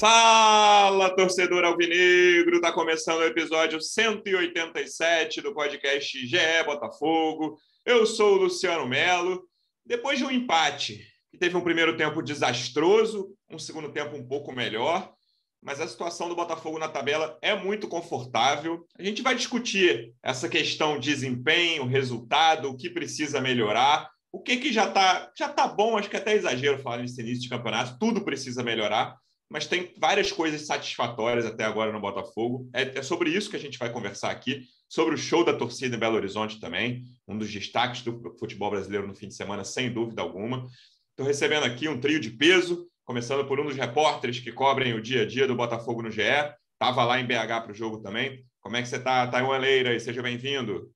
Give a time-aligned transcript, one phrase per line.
[0.00, 2.56] Fala, torcedor alvinegro!
[2.56, 7.58] Está começando o episódio 187 do podcast GE Botafogo.
[7.84, 9.46] Eu sou o Luciano Melo.
[9.84, 14.54] Depois de um empate, que teve um primeiro tempo desastroso, um segundo tempo um pouco
[14.54, 15.12] melhor,
[15.62, 18.86] mas a situação do Botafogo na tabela é muito confortável.
[18.98, 24.56] A gente vai discutir essa questão de desempenho, resultado, o que precisa melhorar, o que,
[24.56, 27.50] que já está já tá bom, acho que é até exagero falar nesse início de
[27.50, 29.14] campeonato, tudo precisa melhorar,
[29.50, 32.70] mas tem várias coisas satisfatórias até agora no Botafogo.
[32.72, 35.96] É, é sobre isso que a gente vai conversar aqui, sobre o show da torcida
[35.96, 39.92] em Belo Horizonte também, um dos destaques do futebol brasileiro no fim de semana, sem
[39.92, 40.66] dúvida alguma.
[41.10, 45.02] Estou recebendo aqui um trio de peso, começando por um dos repórteres que cobrem o
[45.02, 46.22] dia a dia do Botafogo no GE.
[46.22, 48.46] Estava lá em BH para o jogo também.
[48.60, 49.98] Como é que você está, Taiwan Leira?
[49.98, 50.92] Seja bem-vindo.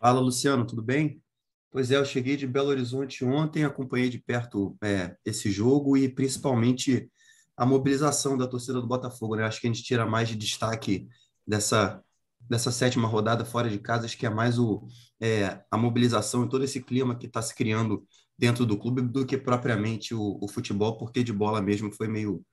[0.00, 1.22] Fala, Luciano, tudo bem?
[1.72, 6.08] Pois é, eu cheguei de Belo Horizonte ontem, acompanhei de perto é, esse jogo e
[6.08, 7.08] principalmente
[7.56, 9.36] a mobilização da torcida do Botafogo.
[9.36, 9.44] Né?
[9.44, 11.06] Acho que a gente tira mais de destaque
[11.46, 12.02] dessa,
[12.40, 14.84] dessa sétima rodada fora de casa, acho que é mais o,
[15.20, 18.04] é, a mobilização e todo esse clima que está se criando
[18.36, 22.44] dentro do clube do que propriamente o, o, futebol, porque de bola mesmo foi meio,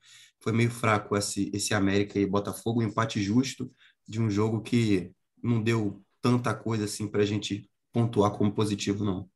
[0.43, 3.71] foi meio fraco esse, esse América e Botafogo, um empate justo
[4.07, 9.03] de um jogo que não deu tanta coisa assim para a gente pontuar como positivo,
[9.03, 9.27] não.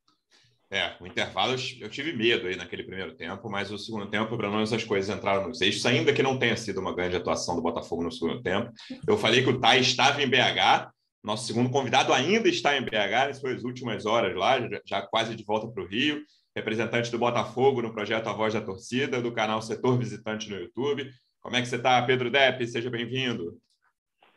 [0.69, 4.51] É, o intervalo eu tive medo aí naquele primeiro tempo, mas o segundo tempo, pelo
[4.51, 7.61] menos as coisas entraram nos eixos, ainda que não tenha sido uma grande atuação do
[7.61, 8.71] Botafogo no segundo tempo.
[9.05, 10.91] Eu falei que o Tai estava em BH,
[11.23, 15.35] nosso segundo convidado ainda está em BH, nessas foi as últimas horas lá, já quase
[15.35, 16.21] de volta para o Rio,
[16.55, 21.09] representante do Botafogo no projeto A Voz da Torcida, do canal Setor Visitante no YouTube.
[21.41, 22.65] Como é que você está, Pedro Depp?
[22.67, 23.57] Seja bem-vindo.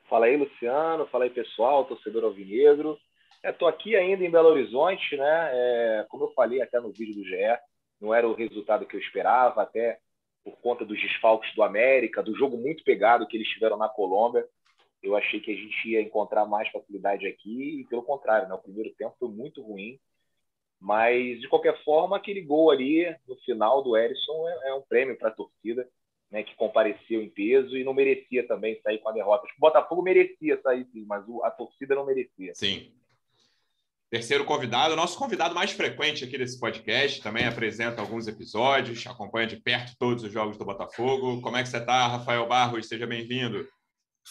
[0.09, 1.07] Fala aí, Luciano.
[1.09, 2.99] Fala aí, pessoal, torcedor alvinegro.
[3.45, 5.51] Estou é, aqui ainda em Belo Horizonte, né?
[5.53, 7.59] É, como eu falei até no vídeo do GE,
[8.01, 9.99] não era o resultado que eu esperava, até
[10.43, 14.47] por conta dos desfalques do América, do jogo muito pegado que eles tiveram na Colômbia.
[15.03, 18.55] Eu achei que a gente ia encontrar mais facilidade aqui e, pelo contrário, né?
[18.55, 19.99] o primeiro tempo foi muito ruim.
[20.81, 25.17] Mas, de qualquer forma, aquele gol ali no final do Erisson é, é um prêmio
[25.17, 25.89] para a torcida,
[26.31, 29.47] né, que compareceu em peso e não merecia também sair com a derrota.
[29.47, 32.55] O Botafogo merecia sair, sim, mas a torcida não merecia.
[32.55, 32.93] Sim,
[34.15, 39.57] Terceiro convidado, nosso convidado mais frequente aqui desse podcast, também apresenta alguns episódios, acompanha de
[39.57, 41.41] perto todos os jogos do Botafogo.
[41.41, 42.87] Como é que você está, Rafael Barros?
[42.87, 43.67] Seja bem-vindo.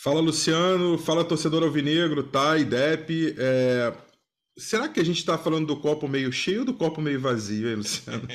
[0.01, 0.97] Fala, Luciano.
[0.97, 3.35] Fala, torcedor alvinegro, Thay, Dep.
[3.37, 3.93] É...
[4.55, 7.69] Será que a gente está falando do copo meio cheio ou do copo meio vazio,
[7.69, 8.27] hein, Luciano?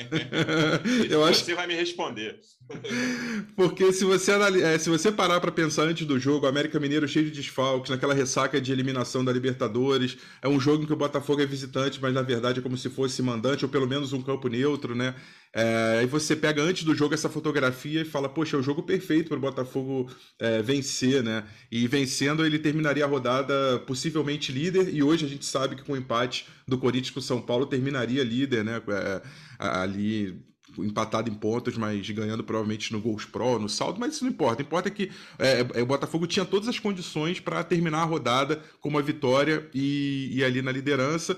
[1.09, 2.39] Eu acho você vai me responder.
[3.55, 7.25] Porque se você, é, se você parar para pensar antes do jogo, América Mineiro cheio
[7.25, 11.41] de desfalques, naquela ressaca de eliminação da Libertadores, é um jogo em que o Botafogo
[11.41, 14.49] é visitante, mas na verdade é como se fosse mandante, ou pelo menos um campo
[14.49, 15.15] neutro, né?
[15.53, 18.83] É, aí você pega antes do jogo essa fotografia e fala, poxa, é o jogo
[18.83, 21.43] perfeito para o Botafogo é, vencer, né?
[21.71, 25.93] E vencendo ele terminaria a rodada possivelmente líder, e hoje a gente sabe que com
[25.93, 28.81] o empate do Corinthians com o São Paulo terminaria líder, né?
[28.89, 29.21] É,
[29.57, 30.39] ali
[30.77, 34.61] empatado em pontos, mas ganhando provavelmente no gols pro, no saldo, mas isso não importa.
[34.61, 38.61] Importa é que é, é, o Botafogo tinha todas as condições para terminar a rodada
[38.79, 41.37] com uma vitória e, e ali na liderança.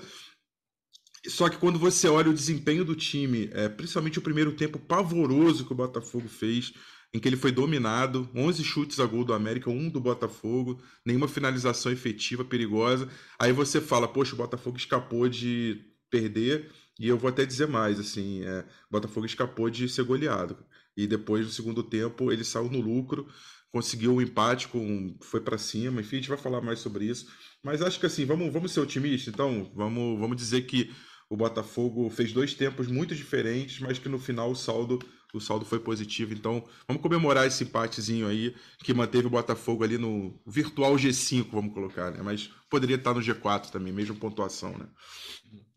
[1.26, 5.64] Só que quando você olha o desempenho do time, é, principalmente o primeiro tempo pavoroso
[5.64, 6.72] que o Botafogo fez,
[7.14, 11.28] em que ele foi dominado, 11 chutes a gol do América, um do Botafogo, nenhuma
[11.28, 13.08] finalização efetiva, perigosa.
[13.38, 18.00] Aí você fala, poxa, o Botafogo escapou de perder, e eu vou até dizer mais,
[18.00, 20.56] assim, é, o Botafogo escapou de ser goleado.
[20.96, 23.28] E depois, no segundo tempo, ele saiu no lucro,
[23.70, 27.06] conseguiu o um empate, com, foi para cima, enfim, a gente vai falar mais sobre
[27.06, 27.28] isso.
[27.62, 30.92] Mas acho que assim, vamos, vamos ser otimistas, então, vamos, vamos dizer que
[31.32, 34.98] o Botafogo fez dois tempos muito diferentes, mas que no final o saldo,
[35.32, 36.34] o saldo foi positivo.
[36.34, 38.54] Então, vamos comemorar esse empatezinho aí,
[38.84, 42.20] que manteve o Botafogo ali no virtual G5, vamos colocar, né?
[42.22, 44.86] Mas poderia estar no G4 também, mesmo pontuação, né?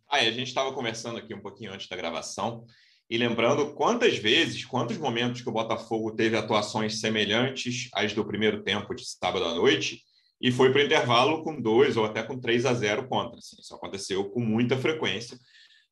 [0.09, 2.66] Ah, a gente estava conversando aqui um pouquinho antes da gravação
[3.09, 8.61] e lembrando quantas vezes, quantos momentos que o Botafogo teve atuações semelhantes às do primeiro
[8.61, 10.03] tempo de sábado à noite
[10.46, 13.40] e foi para o intervalo com 2 ou até com 3 a 0 contra.
[13.40, 15.40] Assim, isso aconteceu com muita frequência.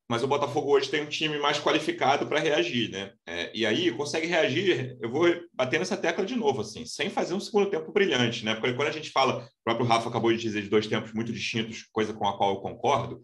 [0.08, 3.10] Mas o Botafogo hoje tem um time mais qualificado para reagir, né?
[3.26, 4.96] É, e aí consegue reagir.
[5.00, 8.54] Eu vou bater nessa tecla de novo, assim, sem fazer um segundo tempo brilhante, né?
[8.54, 11.32] Porque quando a gente fala, o próprio Rafa acabou de dizer de dois tempos muito
[11.32, 13.20] distintos, coisa com a qual eu concordo.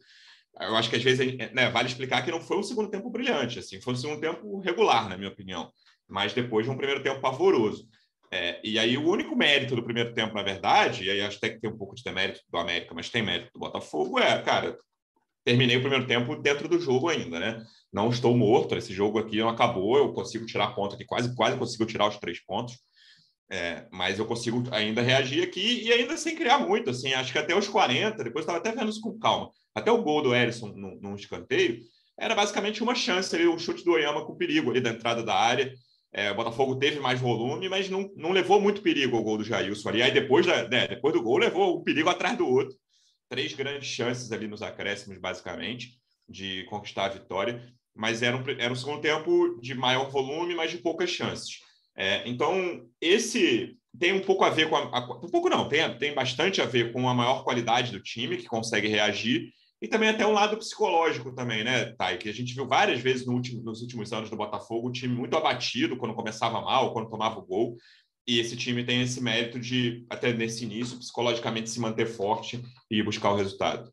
[0.61, 3.61] Eu acho que às vezes né, vale explicar que não foi um segundo tempo brilhante,
[3.61, 5.71] assim, foi um segundo tempo regular, na minha opinião,
[6.09, 7.88] mas depois de um primeiro tempo pavoroso.
[8.32, 11.50] É, e aí o único mérito do primeiro tempo, na verdade, e aí acho até
[11.50, 14.79] que tem um pouco de demérito do América, mas tem mérito do Botafogo, é, cara,
[15.44, 17.65] terminei o primeiro tempo dentro do jogo ainda, né?
[17.93, 21.59] Não estou morto, esse jogo aqui não acabou, eu consigo tirar ponto aqui, quase, quase
[21.59, 22.79] consigo tirar os três pontos.
[23.53, 27.38] É, mas eu consigo ainda reagir aqui e ainda sem criar muito, assim, acho que
[27.38, 29.50] até os 40, depois estava até vendo isso com calma.
[29.75, 31.81] Até o gol do Erisson num, num escanteio,
[32.17, 35.25] era basicamente uma chance ali, o um chute do Oyama com perigo ali da entrada
[35.25, 35.75] da área.
[36.12, 39.44] É, o Botafogo teve mais volume, mas não, não levou muito perigo o gol do
[39.44, 40.02] Jailson ali.
[40.02, 42.76] Aí depois, da, né, depois do gol, levou um perigo atrás do outro.
[43.28, 45.92] Três grandes chances ali nos acréscimos, basicamente,
[46.28, 47.72] de conquistar a vitória.
[47.94, 51.58] Mas era um, era um segundo tempo de maior volume, mas de poucas chances.
[51.96, 55.96] É, então, esse tem um pouco a ver com a, a, um pouco não, tem,
[55.98, 59.52] tem bastante a ver com a maior qualidade do time, que consegue reagir,
[59.82, 62.19] e também até um lado psicológico também, né, Thay?
[62.19, 65.15] Que a gente viu várias vezes no último, nos últimos anos do Botafogo, o time
[65.15, 67.77] muito abatido quando começava mal, quando tomava o gol.
[68.27, 73.03] E esse time tem esse mérito de, até nesse início, psicologicamente se manter forte e
[73.03, 73.91] buscar o resultado.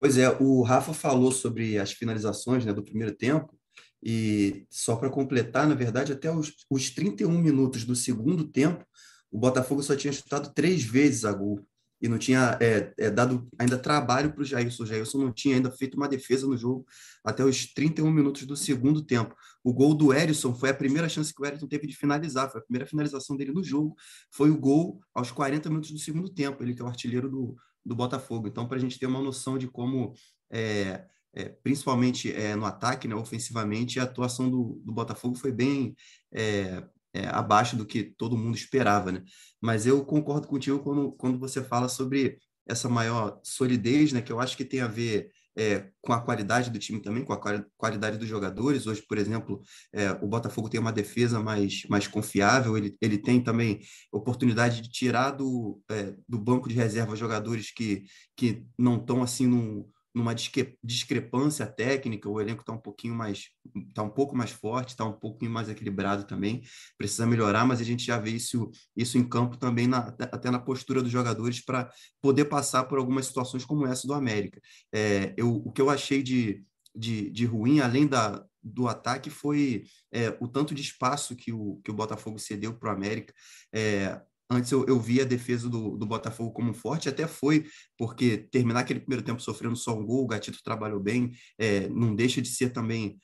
[0.00, 3.56] Pois é, o Rafa falou sobre as finalizações né, do primeiro tempo,
[4.02, 8.84] e só para completar, na verdade, até os, os 31 minutos do segundo tempo,
[9.30, 11.60] o Botafogo só tinha chutado três vezes a gol
[12.00, 14.82] e não tinha é, é, dado ainda trabalho para o Jailson.
[14.82, 16.86] O Jailson não tinha ainda feito uma defesa no jogo
[17.24, 19.34] até os 31 minutos do segundo tempo.
[19.62, 22.60] O gol do Erisson foi a primeira chance que o Erisson teve de finalizar, foi
[22.60, 23.94] a primeira finalização dele no jogo.
[24.30, 27.56] Foi o gol aos 40 minutos do segundo tempo, ele que é o artilheiro do,
[27.84, 28.48] do Botafogo.
[28.48, 30.14] Então, para a gente ter uma noção de como
[30.50, 31.04] é,
[31.34, 35.94] é, principalmente é, no ataque, né, ofensivamente, a atuação do, do Botafogo foi bem
[36.32, 39.12] é, é, abaixo do que todo mundo esperava.
[39.12, 39.22] Né?
[39.60, 44.40] Mas eu concordo contigo quando, quando você fala sobre essa maior solidez, né, que eu
[44.40, 48.16] acho que tem a ver é, com a qualidade do time também, com a qualidade
[48.16, 48.86] dos jogadores.
[48.86, 49.60] Hoje, por exemplo,
[49.92, 53.80] é, o Botafogo tem uma defesa mais, mais confiável, ele, ele tem também
[54.12, 58.04] oportunidade de tirar do, é, do banco de reserva jogadores que,
[58.36, 59.84] que não estão assim num,
[60.14, 63.48] numa discrepância técnica, o elenco está um pouquinho mais,
[63.88, 66.62] está um pouco mais forte, está um pouquinho mais equilibrado também,
[66.98, 70.58] precisa melhorar, mas a gente já vê isso, isso em campo também, na, até na
[70.58, 71.90] postura dos jogadores, para
[72.20, 74.60] poder passar por algumas situações como essa do América.
[74.92, 76.64] É, eu, o que eu achei de,
[76.94, 81.80] de, de ruim, além da, do ataque, foi é, o tanto de espaço que o,
[81.84, 83.32] que o Botafogo cedeu para o América.
[83.72, 84.20] É,
[84.50, 87.66] Antes eu, eu via a defesa do, do Botafogo como forte, até foi,
[87.96, 92.14] porque terminar aquele primeiro tempo sofrendo só um gol, o Gatito trabalhou bem, é, não
[92.14, 93.16] deixa de ser também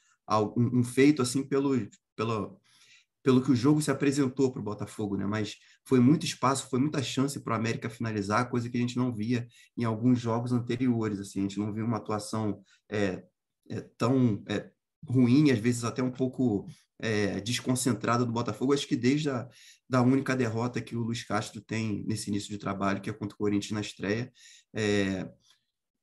[0.57, 1.75] um, um feito assim pelo,
[2.15, 2.61] pelo,
[3.25, 5.27] pelo que o jogo se apresentou para o Botafogo, né?
[5.27, 8.97] Mas foi muito espaço, foi muita chance para o América finalizar, coisa que a gente
[8.97, 11.19] não via em alguns jogos anteriores.
[11.19, 13.25] Assim, a gente não viu uma atuação é,
[13.69, 14.71] é, tão é,
[15.09, 16.67] ruim, às vezes até um pouco
[16.99, 18.73] é, desconcentrada do Botafogo.
[18.73, 19.49] Acho que desde a
[19.89, 23.35] da única derrota que o Luiz Castro tem nesse início de trabalho, que é contra
[23.35, 24.33] o Corinthians na estreia,
[24.75, 25.29] é,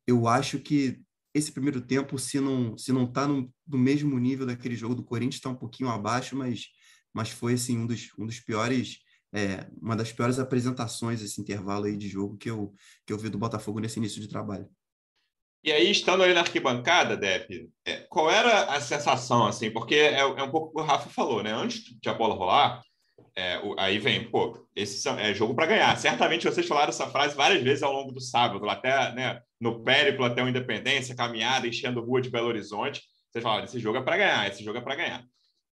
[0.07, 1.01] eu acho que
[1.33, 5.03] esse primeiro tempo, se não se não está no, no, mesmo nível daquele jogo do
[5.03, 6.67] Corinthians, está um pouquinho abaixo, mas
[7.13, 8.99] mas foi assim um dos, um dos piores
[9.33, 12.73] é, uma das piores apresentações esse intervalo aí de jogo que eu
[13.05, 14.69] que eu vi do Botafogo nesse início de trabalho.
[15.63, 19.71] E aí, estando ali na arquibancada, Depp, é, qual era a sensação, assim?
[19.71, 21.53] Porque é, é, um pouco o que o Rafa falou, né?
[21.53, 22.81] Antes de a bola rolar,
[23.33, 25.97] é, o, aí vem, pô, esse é jogo para ganhar.
[25.97, 30.25] Certamente vocês falaram essa frase várias vezes ao longo do sábado, até né, no périplo
[30.25, 33.01] até o Independência, caminhada, enchendo rua de Belo Horizonte.
[33.31, 35.23] Vocês falaram, esse jogo é para ganhar, esse jogo é para ganhar.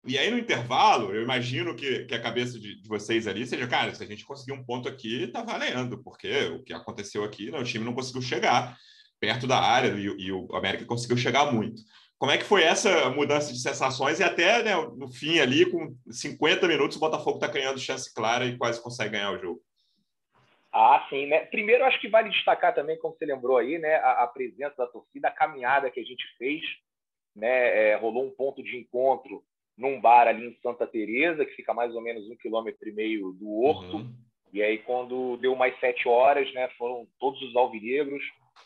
[0.06, 3.65] E aí, no intervalo, eu imagino que, que a cabeça de, de, vocês ali seja,
[3.67, 7.50] cara, se a gente conseguir um ponto aqui, tá valendo, porque o que aconteceu aqui,
[7.50, 8.77] né, o time não conseguiu chegar
[9.19, 11.81] perto da área e, e o América conseguiu chegar muito.
[12.17, 15.95] Como é que foi essa mudança de sensações e até né, no fim ali, com
[16.09, 19.62] 50 minutos, o Botafogo está ganhando chance clara e quase consegue ganhar o jogo?
[20.74, 21.45] Ah, sim, né?
[21.45, 24.88] Primeiro, acho que vale destacar também, como você lembrou aí, né, a, a presença da
[24.88, 26.62] torcida, a caminhada que a gente fez,
[27.36, 27.91] né?
[27.91, 29.43] É, rolou um ponto de encontro
[29.77, 33.31] num bar ali em Santa Teresa, que fica mais ou menos um quilômetro e meio
[33.33, 33.97] do Horto.
[33.97, 34.13] Uhum.
[34.51, 38.24] E aí, quando deu mais sete horas, né, foram todos os alvinegros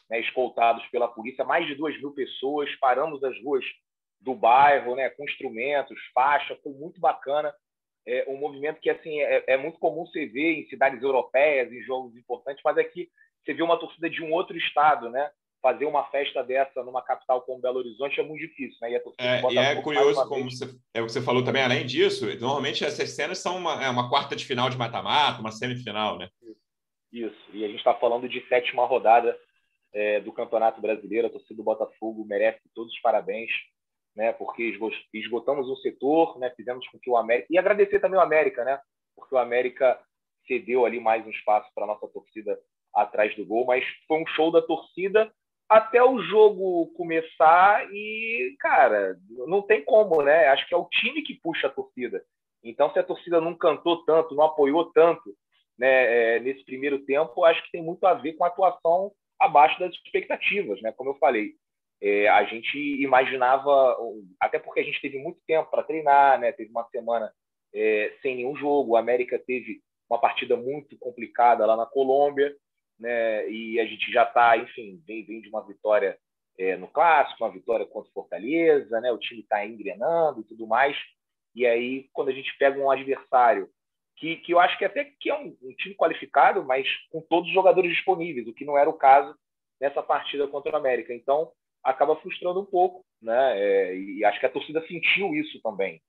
[0.10, 3.64] né, escoltados pela polícia, mais de duas mil pessoas, paramos as ruas
[4.22, 7.54] do bairro, né, com instrumentos, faixa, foi muito bacana.
[8.06, 11.82] É um movimento que assim é, é, muito comum você ver em cidades europeias, em
[11.84, 13.10] jogos importantes, mas aqui
[13.44, 15.30] você vê uma torcida de um outro estado, né?
[15.62, 18.92] Fazer uma festa dessa numa capital como Belo Horizonte é muito difícil, né?
[18.92, 22.26] E, é, e é curioso, como você, é o que você falou também, além disso,
[22.40, 26.28] normalmente essas cenas são uma, é uma quarta de final de mata-mata, uma semifinal, né?
[27.14, 29.38] Isso, e a gente está falando de sétima rodada
[29.94, 31.28] é, do Campeonato Brasileiro.
[31.28, 33.52] A torcida do Botafogo merece todos os parabéns,
[34.16, 34.32] né?
[34.34, 34.78] Porque
[35.14, 36.50] esgotamos um setor, né?
[36.56, 38.80] Fizemos com que o América e agradecer também o América, né?
[39.16, 40.00] Porque o América
[40.48, 42.60] cedeu ali mais um espaço para nossa torcida
[42.94, 45.32] atrás do gol, mas foi um show da torcida
[45.70, 49.16] até o jogo começar e, cara,
[49.48, 50.48] não tem como, né?
[50.48, 52.22] Acho que é o time que puxa a torcida.
[52.62, 55.34] Então, se a torcida não cantou tanto, não apoiou tanto
[55.78, 59.80] né, é, nesse primeiro tempo, acho que tem muito a ver com a atuação abaixo
[59.80, 60.92] das expectativas, né?
[60.92, 61.54] Como eu falei,
[62.02, 63.98] é, a gente imaginava,
[64.40, 66.52] até porque a gente teve muito tempo para treinar, né?
[66.52, 67.32] Teve uma semana
[67.74, 68.92] é, sem nenhum jogo.
[68.92, 72.56] O América teve uma partida muito complicada lá na Colômbia
[73.02, 73.50] né?
[73.50, 76.18] E a gente já está, enfim, vem, vem de uma vitória
[76.58, 79.12] é, no clássico, uma vitória contra o Fortaleza, né?
[79.12, 80.96] O time está engrenando e tudo mais.
[81.56, 83.68] E aí, quando a gente pega um adversário
[84.22, 87.50] que, que eu acho que até que é um, um time qualificado, mas com todos
[87.50, 89.36] os jogadores disponíveis, o que não era o caso
[89.80, 91.12] nessa partida contra o América.
[91.12, 91.52] Então,
[91.84, 93.60] acaba frustrando um pouco, né?
[93.60, 96.00] É, e acho que a torcida sentiu isso também.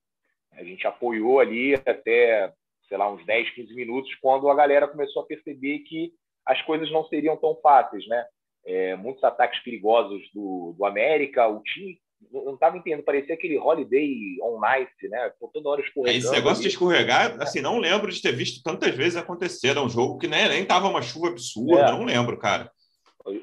[0.52, 2.52] A gente apoiou ali até,
[2.86, 6.12] sei lá, uns 10, 15 minutos, quando a galera começou a perceber que
[6.44, 8.26] as coisas não seriam tão fáceis, né?
[8.66, 11.98] É, muitos ataques perigosos do, do América, o time
[12.30, 15.32] não estava entendendo, parecia aquele Holiday on Nice, né?
[15.40, 16.24] Por toda hora escorregando.
[16.24, 19.68] Esse negócio de escorregar, assim, não lembro de ter visto tantas vezes acontecer.
[19.68, 21.90] Era um jogo que nem, nem tava uma chuva absurda, é.
[21.90, 22.70] não lembro, cara.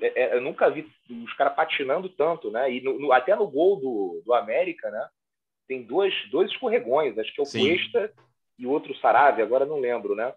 [0.01, 2.71] É, é, eu nunca vi os caras patinando tanto, né?
[2.71, 5.07] E no, no, até no gol do, do América, né?
[5.67, 7.67] Tem dois, dois escorregões, acho que é o Sim.
[7.67, 8.11] Cuesta
[8.57, 10.33] e o outro Sarave, agora não lembro, né?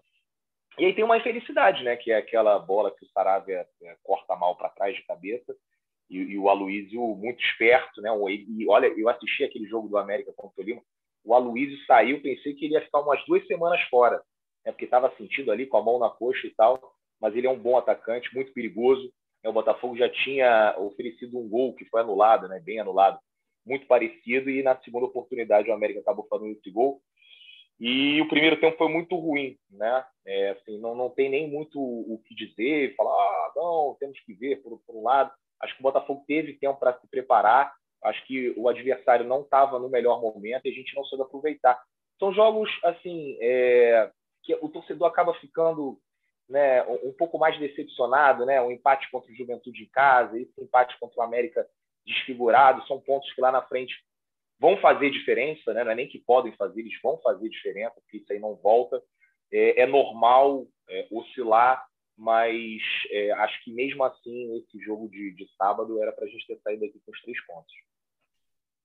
[0.77, 1.95] E aí tem uma infelicidade, né?
[1.95, 5.55] Que é aquela bola que o Saravia é, corta mal para trás de cabeça.
[6.09, 8.09] E, e, o Aloísio, muito esperto, né?
[8.29, 10.81] E olha, eu assisti aquele jogo do América contra o Lima.
[11.23, 14.17] O Aloísio saiu, pensei que ele ia ficar umas duas semanas fora,
[14.65, 14.71] né?
[14.71, 16.93] Porque estava sentindo ali com a mão na coxa e tal.
[17.21, 19.11] Mas ele é um bom atacante, muito perigoso.
[19.43, 22.59] É, o Botafogo já tinha oferecido um gol que foi anulado, né?
[22.59, 23.17] Bem anulado,
[23.65, 24.49] muito parecido.
[24.49, 27.01] E na segunda oportunidade o América acabou fazendo esse gol.
[27.79, 30.05] E o primeiro tempo foi muito ruim, né?
[30.25, 34.33] É, assim, não, não tem nem muito o que dizer, falar, ah, não, temos que
[34.33, 35.31] ver por, por um lado.
[35.63, 37.73] Acho que o Botafogo teve tempo para se preparar.
[38.03, 41.81] Acho que o adversário não estava no melhor momento e a gente não soube aproveitar.
[42.19, 44.11] São jogos, assim, é,
[44.43, 45.97] que o torcedor acaba ficando
[46.49, 48.61] né, um, pouco mais decepcionado, né?
[48.61, 51.65] Um empate contra o Juventude em casa, esse empate contra o América
[52.05, 53.95] desfigurado, são pontos que lá na frente
[54.59, 55.83] vão fazer diferença, né?
[55.83, 59.01] não é nem que podem fazer, eles vão fazer diferença, porque isso aí não volta.
[59.51, 61.85] É, é normal é, oscilar,
[62.17, 66.45] mas é, acho que mesmo assim, esse jogo de, de sábado era para a gente
[66.47, 67.73] ter saído aqui com os três pontos.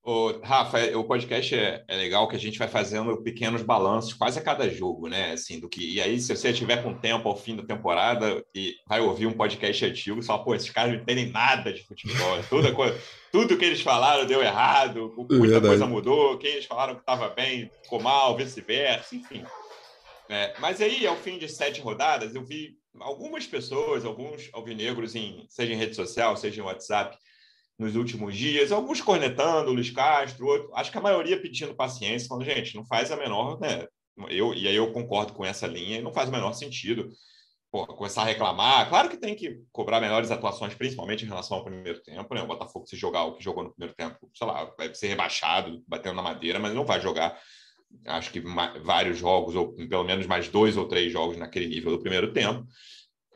[0.03, 4.15] Ô, Rafa, é, o podcast é, é, legal que a gente vai fazendo pequenos balanços
[4.15, 5.33] quase a cada jogo, né?
[5.33, 8.75] Assim, do que e aí se você tiver com tempo ao fim da temporada e
[8.87, 12.73] vai ouvir um podcast antigo, só pô, esses caras não entendem nada de futebol, toda
[12.73, 12.99] coisa,
[13.31, 15.67] tudo que eles falaram deu errado, muita Verdade.
[15.67, 19.45] coisa mudou, quem eles falaram que estava bem ficou mal, vice-versa, enfim.
[20.31, 25.47] É, mas aí, ao fim de sete rodadas, eu vi algumas pessoas, alguns alvinegros, em,
[25.49, 27.17] seja em rede social, seja em WhatsApp,
[27.79, 32.45] nos últimos dias, alguns cornetando, Luiz Castro, outro, acho que a maioria pedindo paciência, falando,
[32.45, 33.87] gente, não faz a menor, né?
[34.29, 37.09] Eu, e aí eu concordo com essa linha, não faz o menor sentido
[37.71, 38.89] pô, começar a reclamar.
[38.89, 42.43] Claro que tem que cobrar melhores atuações, principalmente em relação ao primeiro tempo, né?
[42.43, 45.83] O Botafogo, se jogar o que jogou no primeiro tempo, sei lá, vai ser rebaixado,
[45.87, 47.39] batendo na madeira, mas não vai jogar,
[48.07, 48.41] acho que
[48.83, 52.67] vários jogos, ou pelo menos mais dois ou três jogos naquele nível do primeiro tempo.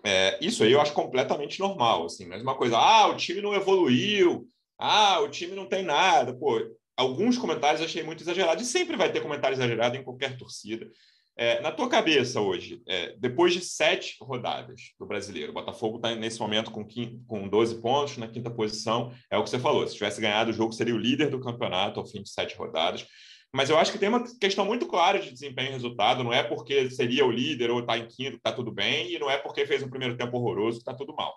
[0.04, 3.54] É, isso aí eu acho completamente normal, assim, mas uma coisa, ah, o time não
[3.54, 4.46] evoluiu,
[4.78, 6.58] ah, o time não tem nada, pô,
[6.96, 10.90] alguns comentários eu achei muito exagerados, e sempre vai ter comentário exagerado em qualquer torcida.
[11.36, 16.14] É, na tua cabeça hoje, é, depois de sete rodadas do brasileiro, o Botafogo está
[16.14, 16.86] nesse momento com,
[17.26, 20.52] com 12 pontos na quinta posição, é o que você falou, se tivesse ganhado o
[20.52, 23.06] jogo seria o líder do campeonato ao fim de sete rodadas.
[23.54, 26.24] Mas eu acho que tem uma questão muito clara de desempenho e resultado.
[26.24, 29.18] Não é porque seria o líder ou está em quinto que está tudo bem, e
[29.18, 31.36] não é porque fez um primeiro tempo horroroso que está tudo mal.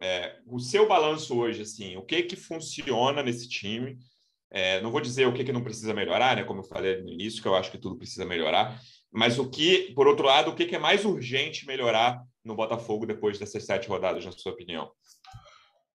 [0.00, 3.98] É, o seu balanço hoje, assim, o que que funciona nesse time?
[4.50, 6.44] É, não vou dizer o que, que não precisa melhorar, né?
[6.44, 8.80] Como eu falei no início, que eu acho que tudo precisa melhorar.
[9.12, 13.06] Mas o que, por outro lado, o que, que é mais urgente melhorar no Botafogo
[13.06, 14.90] depois dessas sete rodadas, na sua opinião?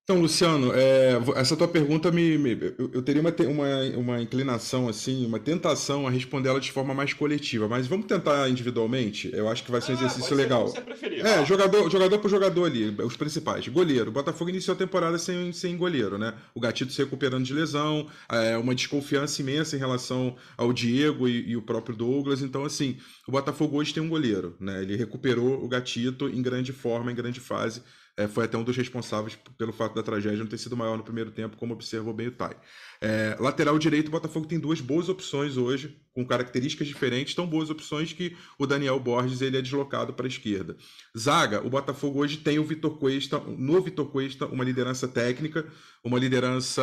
[0.06, 4.88] Então, Luciano, é, essa tua pergunta me, me eu, eu, teria uma, uma, uma inclinação
[4.88, 9.32] assim, uma tentação a responder ela de forma mais coletiva, mas vamos tentar individualmente.
[9.34, 10.68] Eu acho que vai ser um ah, exercício legal.
[10.68, 13.68] Ser preferir, é, jogador, jogador por jogador ali, os principais.
[13.68, 14.12] Goleiro.
[14.12, 16.36] O Botafogo iniciou a temporada sem, sem goleiro, né?
[16.54, 21.50] O Gatito se recuperando de lesão, é, uma desconfiança imensa em relação ao Diego e,
[21.50, 22.44] e o próprio Douglas.
[22.44, 22.98] Então, assim,
[23.28, 24.84] o Botafogo hoje tem um goleiro, né?
[24.84, 27.82] Ele recuperou o Gatito em grande forma, em grande fase
[28.18, 31.04] é, foi até um dos responsáveis pelo fato da tragédia não ter sido maior no
[31.04, 32.56] primeiro tempo, como observou bem o Tai.
[33.02, 37.70] É, lateral direito, o Botafogo tem duas boas opções hoje, com características diferentes, tão boas
[37.70, 40.78] opções que o Daniel Borges ele é deslocado para a esquerda.
[41.18, 45.68] Zaga, o Botafogo hoje tem o Vitor Cuesta, no Vitor Cuesta, uma liderança técnica,
[46.02, 46.82] uma liderança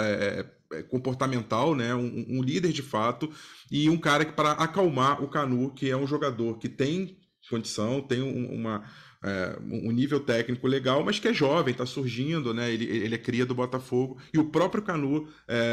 [0.00, 1.94] é, é, é comportamental, né?
[1.94, 3.30] Um, um, líder de fato,
[3.70, 8.22] e um cara para acalmar o Canu, que é um jogador que tem condição, tem
[8.22, 8.84] um, uma
[9.22, 12.72] é, um nível técnico legal, mas que é jovem, está surgindo, né?
[12.72, 15.28] Ele, ele é cria do Botafogo e o próprio Canu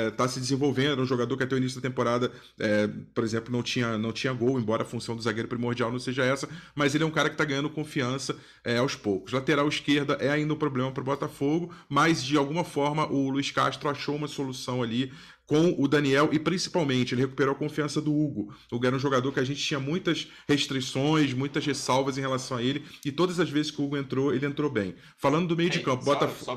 [0.07, 1.01] está é, se desenvolvendo.
[1.01, 4.31] Um jogador que até o início da temporada, é, por exemplo, não tinha, não tinha
[4.33, 7.29] gol, embora a função do zagueiro primordial não seja essa, mas ele é um cara
[7.29, 9.33] que está ganhando confiança é, aos poucos.
[9.33, 13.51] Lateral esquerda é ainda um problema para o Botafogo, mas de alguma forma o Luiz
[13.51, 15.11] Castro achou uma solução ali
[15.49, 18.53] com o Daniel e principalmente ele recuperou a confiança do Hugo.
[18.71, 22.57] O Hugo era um jogador que a gente tinha muitas restrições, muitas ressalvas em relação
[22.57, 24.95] a ele e todas as vezes que o Hugo entrou, ele entrou bem.
[25.17, 26.29] Falando do meio de campo, só, bota.
[26.35, 26.55] Só,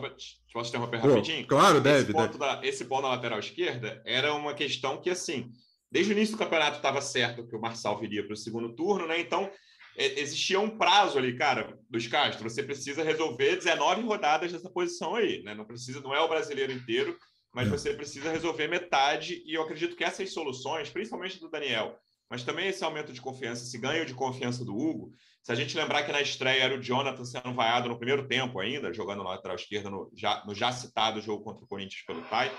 [0.53, 1.47] posso interromper rapidinho?
[1.47, 2.13] claro, esse deve.
[2.13, 2.39] Ponto deve.
[2.39, 5.51] Da, esse ponto na lateral esquerda era uma questão que, assim,
[5.91, 9.07] desde o início do campeonato estava certo que o Marçal viria para o segundo turno,
[9.07, 9.19] né?
[9.19, 9.51] Então
[9.97, 12.49] existia um prazo ali, cara, dos Castro.
[12.49, 15.55] Você precisa resolver 19 rodadas dessa posição aí, né?
[15.55, 17.17] Não precisa, não é o brasileiro inteiro
[17.53, 17.71] mas é.
[17.71, 21.99] você precisa resolver metade, e eu acredito que essas soluções, principalmente do Daniel,
[22.31, 25.77] mas também esse aumento de confiança, esse ganho de confiança do Hugo, se a gente
[25.77, 29.31] lembrar que na estreia era o Jonathan sendo vaiado no primeiro tempo ainda, jogando na
[29.31, 32.51] lateral esquerda, no já, no já citado jogo contra o Corinthians pelo Tai,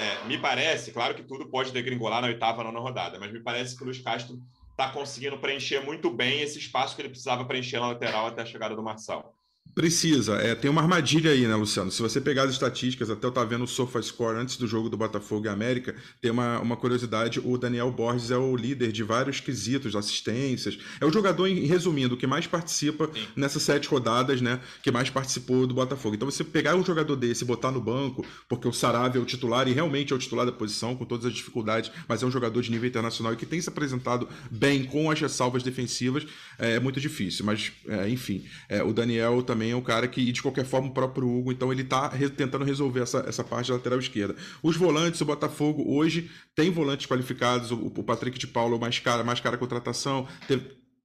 [0.00, 3.76] é, me parece, claro que tudo pode degringolar na oitava, nona rodada, mas me parece
[3.76, 4.38] que o Luiz Castro
[4.70, 8.46] está conseguindo preencher muito bem esse espaço que ele precisava preencher na lateral até a
[8.46, 9.33] chegada do Marçal.
[9.74, 10.36] Precisa.
[10.36, 11.90] É, tem uma armadilha aí, né, Luciano?
[11.90, 14.96] Se você pegar as estatísticas, até eu estava vendo o SofaScore antes do jogo do
[14.96, 19.40] Botafogo e América, tem uma, uma curiosidade: o Daniel Borges é o líder de vários
[19.40, 20.78] quesitos, assistências.
[21.00, 23.26] É o jogador, resumindo, que mais participa Sim.
[23.34, 24.60] nessas sete rodadas, né?
[24.80, 26.14] Que mais participou do Botafogo.
[26.14, 29.26] Então, você pegar um jogador desse e botar no banco, porque o Saravia é o
[29.26, 32.30] titular e realmente é o titular da posição, com todas as dificuldades, mas é um
[32.30, 36.24] jogador de nível internacional e que tem se apresentado bem com as ressalvas defensivas,
[36.60, 37.44] é, é muito difícil.
[37.44, 40.88] Mas, é, enfim, é, o Daniel também também é um cara que, de qualquer forma,
[40.88, 44.36] o próprio Hugo, então ele está re tentando resolver essa, essa parte da lateral esquerda.
[44.62, 49.24] Os volantes, o Botafogo hoje tem volantes qualificados, o, o Patrick de Paulo mais cara,
[49.24, 50.60] mais cara contratação, tem,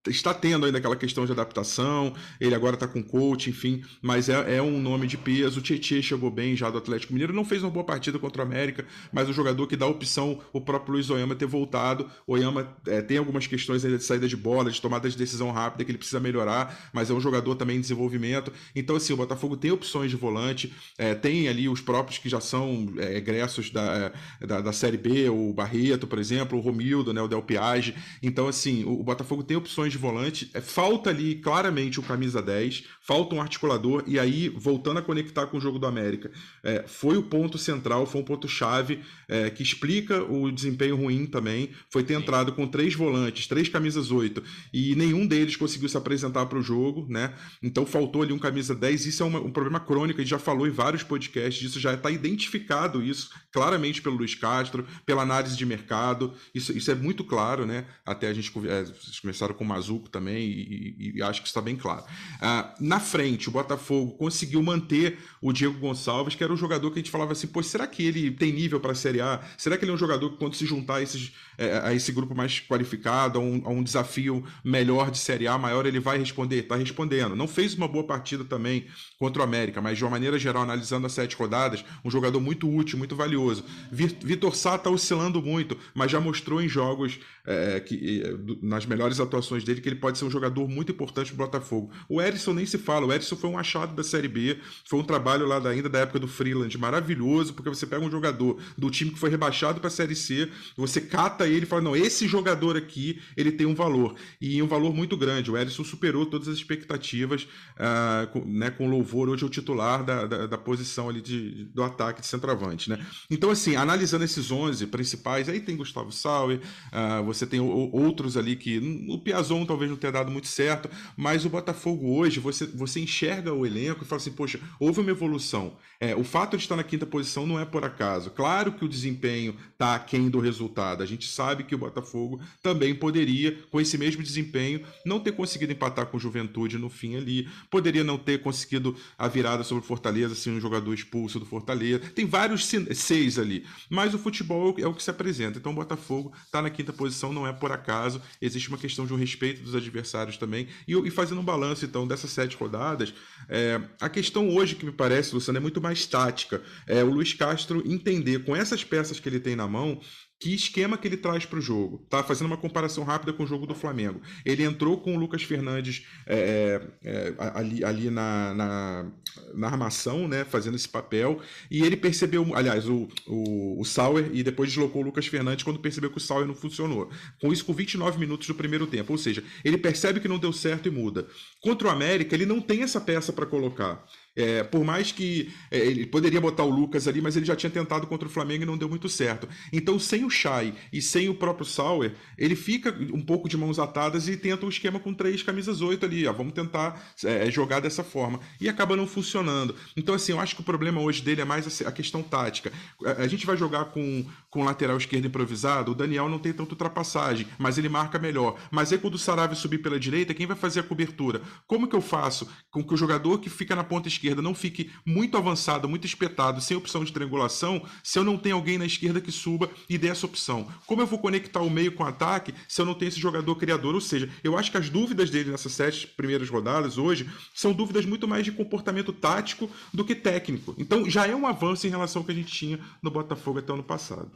[0.07, 4.57] está tendo ainda aquela questão de adaptação, ele agora está com coach, enfim, mas é,
[4.57, 5.59] é um nome de peso.
[5.59, 8.45] O Tietchan chegou bem já do Atlético Mineiro, não fez uma boa partida contra o
[8.45, 12.09] América, mas o jogador que dá opção, o próprio Luiz Oyama ter voltado.
[12.25, 15.83] Oyama é, tem algumas questões ainda de saída de bola, de tomada de decisão rápida
[15.83, 18.53] que ele precisa melhorar, mas é um jogador também em desenvolvimento.
[18.75, 22.39] Então, assim, o Botafogo tem opções de volante, é, tem ali os próprios que já
[22.39, 27.21] são é, egressos da, da, da, Série B, o Barreto, por exemplo, o Romildo, né,
[27.21, 27.95] o Del Piage.
[28.23, 30.49] Então, assim, o, o Botafogo tem opções de volante.
[30.53, 35.47] É, falta ali claramente o camisa 10, falta um articulador, e aí, voltando a conectar
[35.47, 36.31] com o jogo do América,
[36.63, 41.71] é, foi o ponto central, foi um ponto-chave é, que explica o desempenho ruim também.
[41.91, 46.45] Foi ter entrado com três volantes, três camisas 8, e nenhum deles conseguiu se apresentar
[46.45, 47.33] para o jogo, né?
[47.61, 49.05] Então faltou ali um camisa 10.
[49.05, 51.93] Isso é uma, um problema crônico, a gente já falou em vários podcasts disso, já
[51.93, 56.33] está identificado isso claramente pelo Luiz Castro, pela análise de mercado.
[56.53, 57.85] Isso, isso é muito claro, né?
[58.05, 58.85] Até a gente é,
[59.21, 62.03] começaram com o Mazuco também, e, e, acho que está bem claro.
[62.41, 66.99] Ah, na frente, o Botafogo conseguiu manter o Diego Gonçalves, que era um jogador que
[66.99, 69.39] a gente falava assim: pô, será que ele tem nível para a Série A?
[69.57, 72.11] Será que ele é um jogador que, quando se juntar a, esses, é, a esse
[72.11, 76.17] grupo mais qualificado, a um, a um, desafio melhor de Série A, maior, ele vai
[76.17, 76.59] responder?
[76.59, 77.35] Está respondendo.
[77.35, 81.05] Não fez uma boa partida também contra o América, mas de uma maneira geral, analisando
[81.05, 83.63] as sete rodadas, um jogador muito útil, muito valioso.
[83.91, 88.23] Vitor Sá está oscilando muito, mas já mostrou em jogos é, que,
[88.61, 91.91] nas melhores atuações dele que ele pode ser um jogador muito importante para o Botafogo.
[92.07, 95.03] O Erisson nem se fala, o Erisson foi um achado da Série B, foi um
[95.03, 98.89] trabalho lá da, ainda da época do Freeland maravilhoso, porque você pega um jogador do
[98.89, 102.27] time que foi rebaixado para a Série C, você cata ele e fala: não, esse
[102.27, 105.51] jogador aqui ele tem um valor, e um valor muito grande.
[105.51, 110.03] O Erisson superou todas as expectativas uh, com, né, com louvor, hoje é o titular
[110.03, 112.89] da, da, da posição ali de, do ataque de centroavante.
[112.89, 112.99] Né?
[113.29, 118.37] Então, assim, analisando esses 11 principais, aí tem Gustavo Sauer, uh, você tem o, outros
[118.37, 118.79] ali que.
[119.09, 123.53] O Piazon talvez não tenha dado muito certo, mas o Botafogo hoje, você, você enxerga
[123.53, 125.77] o elenco e fala assim, poxa, houve uma evolução.
[126.01, 128.31] É, o fato de estar na quinta posição não é por acaso.
[128.31, 131.03] Claro que o desempenho está aquém do resultado.
[131.03, 135.73] A gente sabe que o Botafogo também poderia, com esse mesmo desempenho, não ter conseguido
[135.73, 137.49] empatar com o Juventude no fim ali.
[137.69, 141.99] Poderia não ter conseguido a virada sobre o Fortaleza, assim, um jogador expulso do Fortaleza.
[142.15, 143.65] Tem vários seis ali.
[143.89, 145.59] Mas o futebol é o que se apresenta.
[145.59, 148.21] Então o Botafogo está na quinta posição, não é por acaso.
[148.41, 150.67] Existe uma questão de um respeito dos adversários também.
[150.87, 153.13] E, e fazendo um balanço, então, dessas sete rodadas,
[153.49, 156.61] é, a questão hoje que me parece, Luciano, é muito mais tática.
[156.87, 159.99] É o Luiz Castro entender com essas peças que ele tem na mão
[160.39, 162.05] que esquema que ele traz para o jogo.
[162.09, 164.21] Tá fazendo uma comparação rápida com o jogo do Flamengo.
[164.45, 169.11] Ele entrou com o Lucas Fernandes é, é, é, ali, ali na, na,
[169.53, 174.41] na, armação, né, fazendo esse papel, e ele percebeu, aliás, o, o, o Sauer, e
[174.41, 177.09] depois deslocou o Lucas Fernandes quando percebeu que o Sauer não funcionou.
[177.41, 179.11] Com isso, com 29 minutos do primeiro tempo.
[179.11, 181.27] Ou seja, ele percebe que não deu certo e muda.
[181.61, 184.05] Contra o América, ele não tem essa peça para colocar.
[184.35, 187.69] É, por mais que é, ele poderia botar o Lucas ali, mas ele já tinha
[187.69, 189.49] tentado contra o Flamengo e não deu muito certo.
[189.73, 193.79] Então, sem o Chay e sem o próprio Sauer, ele fica um pouco de mãos
[193.79, 196.25] atadas e tenta um esquema com três camisas oito ali.
[196.25, 198.39] Ó, vamos tentar é, jogar dessa forma.
[198.61, 199.75] E acaba não funcionando.
[199.97, 202.71] Então, assim, eu acho que o problema hoje dele é mais a questão tática.
[203.05, 206.71] A, a gente vai jogar com, com lateral esquerdo improvisado, o Daniel não tem tanta
[206.71, 208.57] ultrapassagem, mas ele marca melhor.
[208.71, 211.41] Mas aí quando o Sarave subir pela direita, quem vai fazer a cobertura?
[211.67, 214.53] Como que eu faço com que o jogador que fica na ponta esquerda esquerda não
[214.53, 218.85] fique muito avançado, muito espetado, sem opção de triangulação, se eu não tenho alguém na
[218.85, 220.67] esquerda que suba e dê essa opção?
[220.85, 223.55] Como eu vou conectar o meio com o ataque se eu não tenho esse jogador
[223.55, 223.95] criador?
[223.95, 228.05] Ou seja, eu acho que as dúvidas dele nessas sete primeiras rodadas hoje são dúvidas
[228.05, 230.75] muito mais de comportamento tático do que técnico.
[230.77, 233.71] Então já é um avanço em relação ao que a gente tinha no Botafogo até
[233.71, 234.31] ano passado.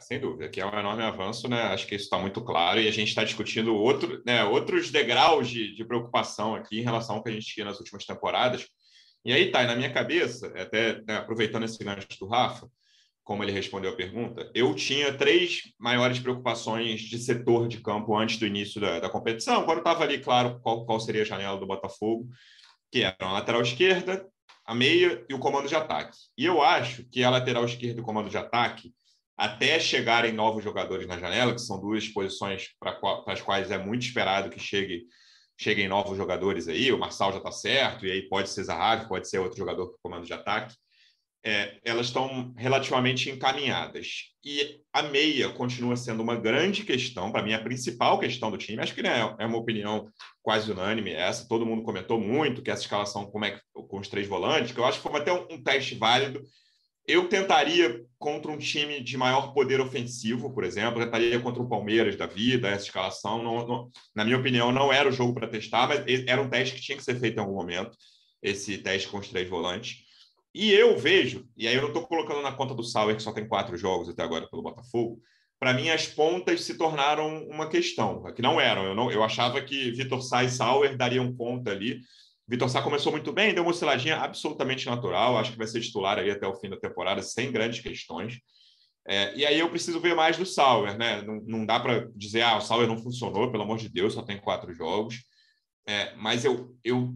[0.00, 1.62] Sem dúvida, que é um enorme avanço, né?
[1.62, 5.48] Acho que isso está muito claro e a gente está discutindo outro, né, outros degraus
[5.48, 8.66] de, de preocupação aqui em relação ao que a gente tinha nas últimas temporadas.
[9.24, 12.68] E aí, tá, na minha cabeça, até né, aproveitando esse gancho do Rafa,
[13.22, 18.36] como ele respondeu a pergunta, eu tinha três maiores preocupações de setor de campo antes
[18.38, 21.66] do início da, da competição, quando estava ali claro qual, qual seria a janela do
[21.66, 22.28] Botafogo,
[22.92, 24.28] que eram a lateral esquerda,
[24.66, 26.16] a meia e o comando de ataque.
[26.36, 28.92] E eu acho que a lateral esquerda e o comando de ataque,
[29.36, 34.02] até chegarem novos jogadores na janela, que são duas posições para as quais é muito
[34.02, 35.06] esperado que chegue
[35.58, 39.28] cheguem novos jogadores aí, o Marçal já está certo, e aí pode ser Zahavi, pode
[39.28, 40.74] ser outro jogador para comando de ataque,
[41.46, 44.32] é, elas estão relativamente encaminhadas.
[44.42, 48.82] E a meia continua sendo uma grande questão, para mim, a principal questão do time.
[48.82, 50.10] Acho que né, é uma opinião
[50.42, 54.26] quase unânime essa, todo mundo comentou muito que essa escalação como é, com os três
[54.26, 56.42] volantes, que eu acho que foi até um, um teste válido,
[57.06, 62.16] eu tentaria contra um time de maior poder ofensivo, por exemplo, tentaria contra o Palmeiras
[62.16, 65.86] da vida, essa escalação, não, não, na minha opinião, não era o jogo para testar,
[65.86, 67.96] mas era um teste que tinha que ser feito em algum momento,
[68.42, 69.98] esse teste com os três volantes.
[70.54, 73.32] E eu vejo, e aí eu não estou colocando na conta do Sauer, que só
[73.32, 75.20] tem quatro jogos até agora pelo Botafogo,
[75.58, 78.84] para mim as pontas se tornaram uma questão, que não eram.
[78.84, 82.00] Eu, não, eu achava que Vitor Sá e Sauer dariam conta ali,
[82.46, 85.38] Vitor Sá começou muito bem, deu uma osciladinha absolutamente natural.
[85.38, 88.38] Acho que vai ser titular aí até o fim da temporada, sem grandes questões.
[89.06, 91.22] É, e aí eu preciso ver mais do Sauer, né?
[91.22, 94.22] Não, não dá para dizer, ah, o Sauer não funcionou, pelo amor de Deus, só
[94.22, 95.22] tem quatro jogos.
[95.86, 97.14] É, mas eu eu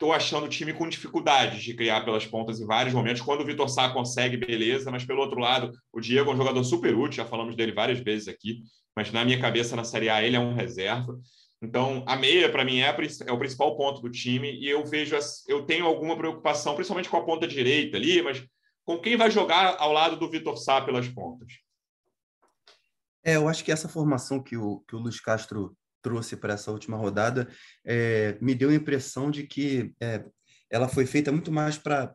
[0.00, 3.20] estou achando o time com dificuldades de criar pelas pontas em vários momentos.
[3.20, 6.64] Quando o Vitor Sá consegue, beleza, mas pelo outro lado, o Diego é um jogador
[6.64, 8.62] super útil, já falamos dele várias vezes aqui,
[8.96, 11.18] mas na minha cabeça, na Série A, ele é um reserva.
[11.62, 15.16] Então, a meia, para mim, é, é, o principal ponto do time e eu vejo,
[15.46, 18.42] eu tenho alguma preocupação, principalmente com a ponta direita ali, mas
[18.84, 21.52] com quem vai jogar ao lado do Vitor Sá pelas pontas?
[23.22, 26.72] É, eu acho que essa formação que o, que o Luiz Castro trouxe para essa
[26.72, 27.46] última rodada
[27.84, 30.24] é, me deu a impressão de que é,
[30.70, 32.14] ela foi feita muito mais para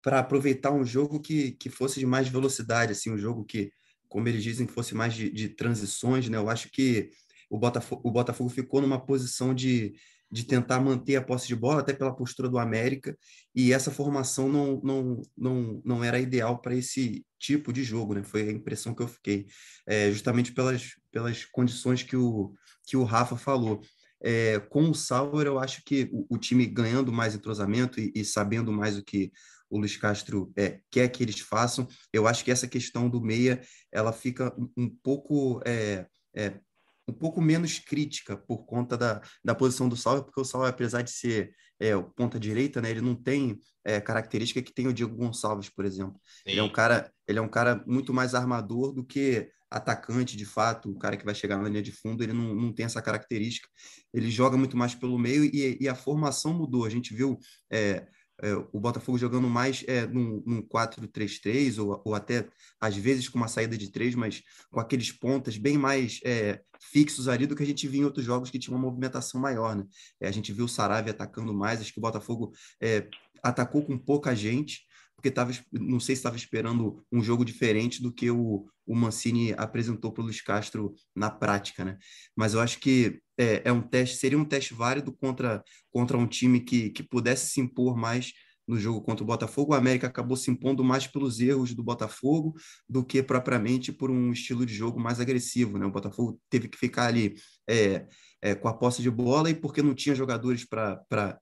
[0.00, 3.70] para aproveitar um jogo que, que fosse de mais velocidade, assim, um jogo que,
[4.08, 6.38] como eles dizem, fosse mais de, de transições, né?
[6.38, 7.10] Eu acho que
[7.50, 9.94] o Botafogo, o Botafogo ficou numa posição de,
[10.30, 13.16] de tentar manter a posse de bola, até pela postura do América,
[13.54, 18.22] e essa formação não, não, não, não era ideal para esse tipo de jogo, né?
[18.22, 19.46] Foi a impressão que eu fiquei,
[19.86, 22.52] é, justamente pelas, pelas condições que o,
[22.86, 23.80] que o Rafa falou.
[24.20, 28.24] É, com o Sauer, eu acho que o, o time ganhando mais entrosamento e, e,
[28.24, 29.32] sabendo mais o que
[29.70, 33.62] o Luiz Castro é, quer que eles façam, eu acho que essa questão do meia,
[33.92, 35.62] ela fica um, pouco...
[35.64, 36.60] É, é,
[37.08, 41.02] um pouco menos crítica por conta da, da posição do Sauer, porque o Sauer, apesar
[41.02, 45.16] de ser é, ponta direita, né, ele não tem é, característica que tem o Diego
[45.16, 46.20] Gonçalves, por exemplo.
[46.44, 50.46] Ele é um cara, ele é um cara muito mais armador do que atacante, de
[50.46, 53.02] fato, o cara que vai chegar na linha de fundo, ele não, não tem essa
[53.02, 53.68] característica.
[54.12, 56.84] Ele joga muito mais pelo meio e, e a formação mudou.
[56.84, 57.38] A gente viu
[57.70, 58.06] é,
[58.42, 62.48] é, o Botafogo jogando mais é, num, num 4-3-3, ou, ou até
[62.80, 67.28] às vezes com uma saída de três, mas com aqueles pontas bem mais é, fixos
[67.28, 69.74] ali do que a gente viu em outros jogos que tinha uma movimentação maior.
[69.76, 69.84] Né?
[70.20, 73.08] É, a gente viu o Saravia atacando mais, acho que o Botafogo é,
[73.42, 74.87] atacou com pouca gente,
[75.18, 79.52] porque tava, não sei se estava esperando um jogo diferente do que o, o Mancini
[79.54, 81.98] apresentou para o Luiz Castro na prática, né?
[82.36, 86.24] Mas eu acho que é, é, um teste, seria um teste válido contra, contra um
[86.24, 88.32] time que, que pudesse se impor mais
[88.64, 89.72] no jogo contra o Botafogo.
[89.72, 92.54] O América acabou se impondo mais pelos erros do Botafogo
[92.88, 95.86] do que propriamente por um estilo de jogo mais agressivo, né?
[95.86, 97.34] O Botafogo teve que ficar ali
[97.68, 98.06] é,
[98.40, 101.40] é, com a posse de bola e porque não tinha jogadores para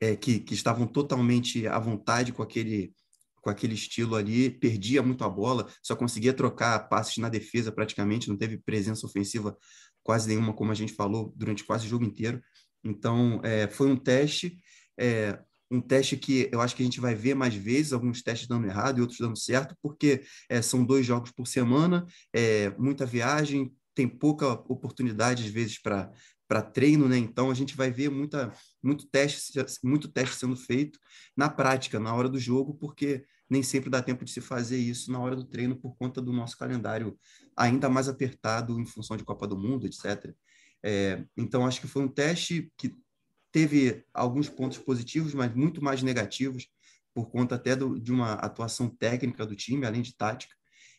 [0.00, 2.90] é, que, que estavam totalmente à vontade com aquele
[3.42, 8.28] com aquele estilo ali, perdia muito a bola, só conseguia trocar passes na defesa praticamente,
[8.28, 9.54] não teve presença ofensiva
[10.02, 12.40] quase nenhuma, como a gente falou, durante quase o jogo inteiro.
[12.84, 14.58] Então, é, foi um teste,
[14.98, 15.38] é,
[15.70, 18.66] um teste que eu acho que a gente vai ver mais vezes, alguns testes dando
[18.66, 23.74] errado e outros dando certo, porque é, são dois jogos por semana, é, muita viagem,
[23.94, 26.10] tem pouca oportunidade, às vezes, para
[26.52, 27.16] para treino, né?
[27.16, 30.98] Então a gente vai ver muita, muito teste, muito teste sendo feito
[31.34, 35.10] na prática, na hora do jogo, porque nem sempre dá tempo de se fazer isso
[35.10, 37.18] na hora do treino por conta do nosso calendário
[37.56, 40.34] ainda mais apertado em função de Copa do Mundo, etc.
[40.84, 42.94] É, então acho que foi um teste que
[43.50, 46.68] teve alguns pontos positivos, mas muito mais negativos
[47.14, 50.54] por conta até do, de uma atuação técnica do time, além de tática.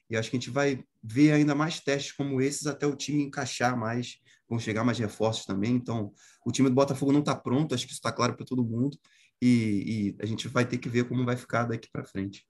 [0.09, 3.21] E acho que a gente vai ver ainda mais testes como esses até o time
[3.21, 4.17] encaixar mais
[4.49, 5.71] vão chegar mais reforços também.
[5.71, 6.12] Então,
[6.45, 8.97] o time do Botafogo não está pronto, acho que isso está claro para todo mundo.
[9.41, 12.45] E, e, a gente vai ter que ver como vai ficar daqui para frente.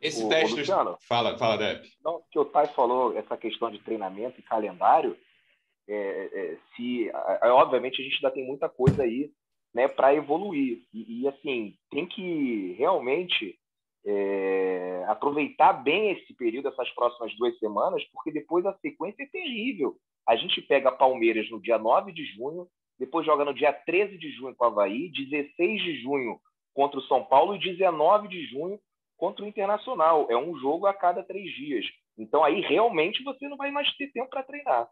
[0.00, 0.56] Esse o, teste.
[0.56, 1.84] Luciano, fala, fala, Deb.
[2.04, 5.16] Não, que o Tai falou, essa questão de treinamento e calendário,
[5.88, 9.30] é, é, se, é, obviamente a gente ainda tem muita coisa aí
[9.74, 10.82] né, para evoluir.
[10.92, 13.58] E, e, assim, tem que realmente
[14.04, 19.96] é, aproveitar bem esse período, essas próximas duas semanas, porque depois a sequência é terrível.
[20.26, 24.30] A gente pega Palmeiras no dia 9 de junho, depois joga no dia 13 de
[24.32, 26.40] junho com o Havaí, 16 de junho
[26.74, 28.78] contra o São Paulo e 19 de junho
[29.16, 30.26] contra o Internacional.
[30.30, 31.84] É um jogo a cada três dias.
[32.16, 34.88] Então aí realmente você não vai mais ter tempo para treinar.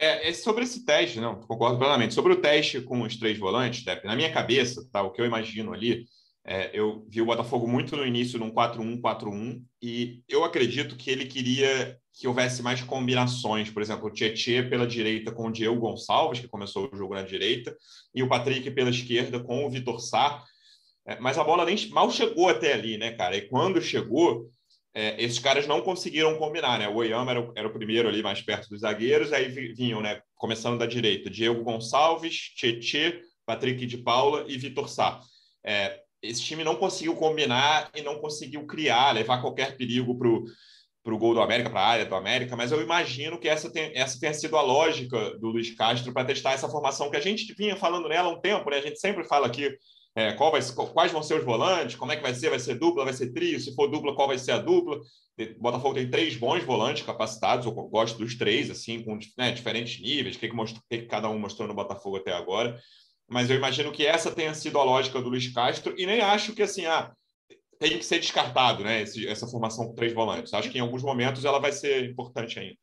[0.00, 2.14] É, é, sobre esse teste, não, concordo plenamente.
[2.14, 5.72] Sobre o teste com os três volantes, na minha cabeça, tá, o que eu imagino
[5.72, 6.06] ali,
[6.44, 11.26] é, eu vi o Botafogo muito no início num 4-1-4-1 e eu acredito que ele
[11.26, 13.70] queria que houvesse mais combinações.
[13.70, 17.22] Por exemplo, o Tietê pela direita com o Diego Gonçalves, que começou o jogo na
[17.22, 17.76] direita,
[18.12, 20.42] e o Patrick pela esquerda com o Vitor Sá.
[21.06, 23.36] É, mas a bola nem mal chegou até ali, né, cara?
[23.36, 24.50] E quando chegou,
[24.92, 26.88] é, esses caras não conseguiram combinar, né?
[26.88, 30.76] O Oyama era, era, o primeiro ali mais perto dos zagueiros, aí vinham, né, começando
[30.76, 35.20] da direita, Diego Gonçalves, Tietê, Patrick de Paula e Vitor Sá.
[35.64, 40.44] É, esse time não conseguiu combinar e não conseguiu criar, levar qualquer perigo para o
[41.16, 44.18] gol do América, para a área do América, mas eu imagino que essa, tem, essa
[44.18, 47.76] tenha sido a lógica do Luiz Castro para testar essa formação que a gente vinha
[47.76, 48.78] falando nela há um tempo, né?
[48.78, 49.70] A gente sempre fala aqui
[50.16, 50.60] é, qual vai,
[50.92, 53.32] quais vão ser os volantes, como é que vai ser, vai ser dupla, vai ser
[53.32, 54.96] trio, se for dupla, qual vai ser a dupla.
[54.96, 60.02] O Botafogo tem três bons volantes capacitados, eu gosto dos três, assim, com né, diferentes
[60.02, 62.76] níveis, o que, que, mostrou, que, que cada um mostrou no Botafogo até agora
[63.28, 66.54] mas eu imagino que essa tenha sido a lógica do Luiz Castro e nem acho
[66.54, 67.12] que assim, ah,
[67.78, 70.52] tem que ser descartado, né, esse, essa formação com três volantes.
[70.52, 72.76] Acho que em alguns momentos ela vai ser importante ainda.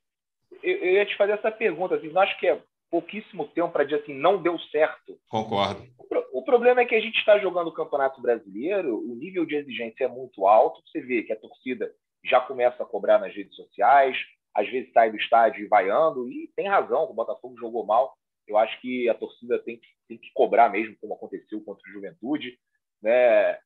[0.64, 3.84] Eu, eu ia te fazer essa pergunta, assim, não acho que é pouquíssimo tempo para
[3.84, 5.20] dizer assim, não deu certo.
[5.28, 5.84] Concordo.
[6.00, 9.56] O, o problema é que a gente está jogando o Campeonato Brasileiro, o nível de
[9.56, 11.92] exigência é muito alto, você vê que a torcida
[12.24, 14.18] já começa a cobrar nas redes sociais,
[14.56, 18.16] às vezes sai do estádio e vaiando, e tem razão, o Botafogo jogou mal,
[18.48, 21.92] eu acho que a torcida tem que, tem que cobrar mesmo, como aconteceu contra o
[21.92, 22.58] Juventude.
[23.02, 23.58] Né?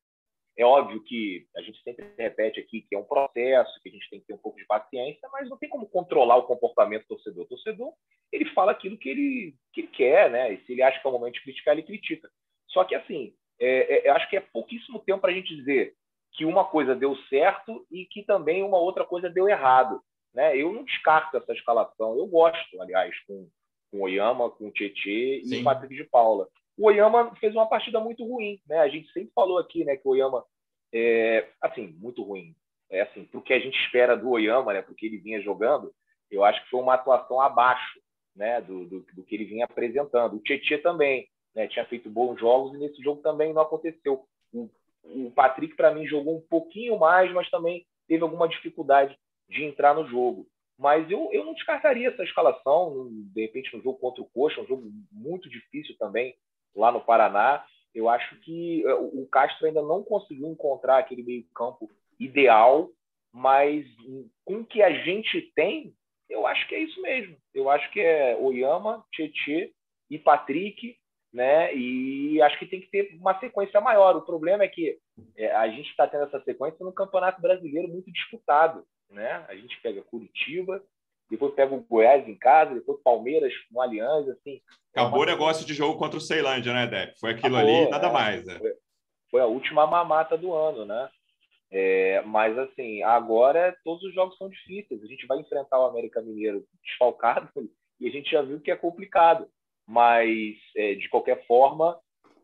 [0.59, 4.09] É óbvio que a gente sempre repete aqui que é um processo, que a gente
[4.09, 7.15] tem que ter um pouco de paciência, mas não tem como controlar o comportamento do
[7.15, 7.45] torcedor.
[7.45, 7.93] O torcedor,
[8.29, 10.53] ele fala aquilo que ele, que ele quer, né?
[10.53, 12.29] E se ele acha que é o momento de criticar, ele critica.
[12.67, 15.93] Só que, assim, é, é, eu acho que é pouquíssimo tempo para a gente dizer
[16.33, 20.01] que uma coisa deu certo e que também uma outra coisa deu errado.
[20.33, 20.57] Né?
[20.57, 22.17] Eu não descarto essa escalação.
[22.17, 23.49] Eu gosto, aliás, com
[23.91, 26.47] com o Oyama, com o Tietê e o Patrick de Paula.
[26.79, 28.79] O Oyama fez uma partida muito ruim, né?
[28.79, 30.45] A gente sempre falou aqui, né, que o Oyama
[30.93, 32.55] é, assim, muito ruim.
[32.89, 35.93] É assim, pro que a gente espera do Oyama, né, porque ele vinha jogando,
[36.31, 37.99] eu acho que foi uma atuação abaixo,
[38.33, 40.37] né, do, do, do que ele vinha apresentando.
[40.37, 44.23] O Tietê também, né, tinha feito bons jogos e nesse jogo também não aconteceu.
[44.53, 44.69] O,
[45.03, 49.93] o Patrick para mim jogou um pouquinho mais, mas também teve alguma dificuldade de entrar
[49.93, 50.47] no jogo.
[50.77, 54.65] Mas eu, eu não descartaria essa escalação, de repente, no jogo contra o Coxa, um
[54.65, 56.33] jogo muito difícil também
[56.75, 57.63] lá no Paraná.
[57.93, 62.89] Eu acho que eh, o Castro ainda não conseguiu encontrar aquele meio-campo ideal,
[63.33, 63.85] mas
[64.45, 65.93] com o que a gente tem,
[66.29, 67.35] eu acho que é isso mesmo.
[67.53, 69.73] Eu acho que é Oyama, Tietê
[70.09, 70.95] e Patrick,
[71.33, 71.73] né?
[71.75, 74.15] E acho que tem que ter uma sequência maior.
[74.15, 74.97] O problema é que
[75.35, 78.85] é, a gente está tendo essa sequência no Campeonato Brasileiro muito disputado.
[79.09, 79.43] né?
[79.47, 80.83] A gente pega Curitiba,
[81.29, 84.61] depois pega o Goiás em casa, depois Palmeiras no Aliança, assim.
[84.95, 87.19] É Acabou o negócio de jogo contra o Ceilândia, né, Depp?
[87.19, 88.45] Foi aquilo Acabou, ali nada é, mais.
[88.45, 88.57] Né?
[88.57, 88.73] Foi,
[89.31, 91.09] foi, a última mamata do ano, né?
[91.71, 95.03] É, mas, assim, agora todos os jogos são difíceis.
[95.03, 97.49] A gente vai enfrentar o América Mineiro desfalcado
[97.99, 99.47] e a gente já viu que é complicado.
[99.87, 101.99] Mas, é, de qualquer forma,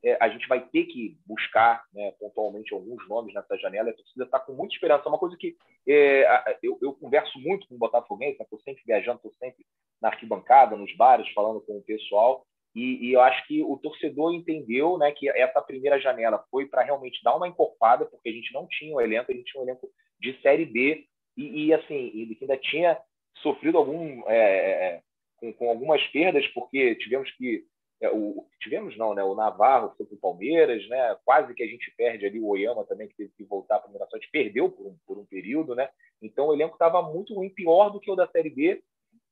[0.05, 3.89] é, a gente vai ter que buscar né, pontualmente alguns nomes nessa janela.
[3.89, 5.09] A torcida está com muita esperança.
[5.09, 9.33] Uma coisa que é, eu, eu, converso muito com o Botafoguense, estou sempre viajando, estou
[9.33, 9.65] sempre
[9.99, 12.45] na arquibancada, nos bares, falando com o pessoal.
[12.75, 16.83] E, e, eu acho que o torcedor entendeu né, que essa primeira janela foi para
[16.83, 19.65] realmente dar uma encorpada, porque a gente não tinha um elenco, a gente tinha um
[19.65, 19.89] elenco
[20.19, 22.97] de Série B, e, e assim, e ainda tinha
[23.41, 25.01] sofrido algum, é, é,
[25.37, 29.23] com, com algumas perdas, porque tivemos que é, o, tivemos não, né?
[29.23, 31.17] O Navarro foi para o Palmeiras, né?
[31.23, 33.83] Quase que a gente perde ali o Oyama também, que teve que voltar para a
[33.83, 35.89] primeira sorte, perdeu por um, por um período, né?
[36.21, 38.83] Então o elenco estava muito ruim, pior do que o da Série B,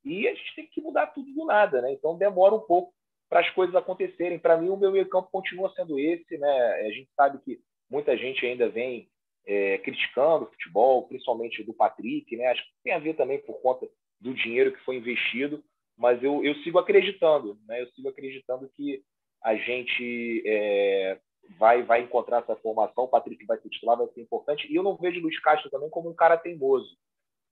[0.05, 1.91] e a gente tem que mudar tudo do nada, né?
[1.91, 2.93] Então demora um pouco
[3.29, 4.39] para as coisas acontecerem.
[4.39, 6.87] Para mim, o meu meio campo continua sendo esse, né?
[6.87, 9.09] A gente sabe que muita gente ainda vem
[9.45, 12.47] é, criticando o futebol, principalmente do Patrick, né?
[12.47, 13.87] Acho que tem a ver também por conta
[14.19, 15.63] do dinheiro que foi investido,
[15.97, 17.81] mas eu, eu sigo acreditando, né?
[17.81, 19.03] Eu sigo acreditando que
[19.43, 21.19] a gente é,
[21.57, 24.71] vai vai encontrar essa formação, o Patrick vai ser titular, vai ser importante.
[24.71, 26.95] E eu não vejo o Luiz Castro também como um cara teimoso.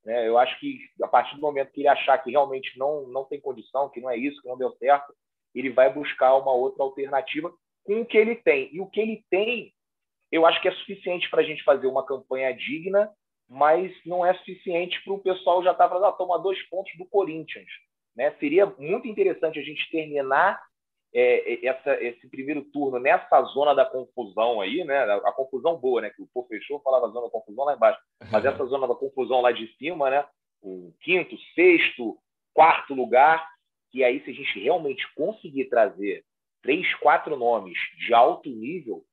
[0.03, 0.27] Né?
[0.27, 3.39] Eu acho que a partir do momento que ele achar que realmente não não tem
[3.39, 5.13] condição, que não é isso, que não deu certo,
[5.53, 8.73] ele vai buscar uma outra alternativa com o que ele tem.
[8.73, 9.73] E o que ele tem,
[10.31, 13.11] eu acho que é suficiente para a gente fazer uma campanha digna,
[13.49, 16.91] mas não é suficiente para o pessoal já estar tá falando, ah, toma dois pontos
[16.97, 17.69] do Corinthians.
[18.15, 18.31] Né?
[18.39, 20.61] Seria muito interessante a gente terminar
[21.13, 24.97] é, é, essa, esse primeiro turno nessa zona da confusão aí, né?
[24.99, 26.09] A, confusão boa, né?
[26.09, 27.99] Que o Pô fechou, falava zona da confusão lá embaixo,
[28.31, 30.25] mas essa zona da confusão lá de cima, né?
[30.61, 32.17] O quinto, sexto,
[32.53, 33.45] quarto lugar,
[33.91, 36.23] que aí se a gente realmente conseguir trazer
[36.61, 39.03] três, quatro nomes de alto nível,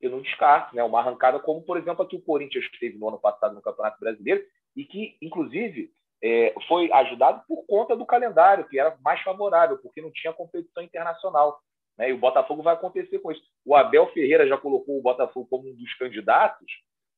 [0.00, 0.82] eu não descarto, né?
[0.82, 4.00] Uma arrancada como, por exemplo, a que o Corinthians teve no ano passado no Campeonato
[4.00, 4.42] Brasileiro
[4.74, 5.90] e que, inclusive,
[6.22, 10.82] é, foi ajudado por conta do calendário, que era mais favorável, porque não tinha competição
[10.82, 11.58] internacional.
[11.98, 12.10] Né?
[12.10, 13.42] E o Botafogo vai acontecer com isso.
[13.64, 16.66] O Abel Ferreira já colocou o Botafogo como um dos candidatos,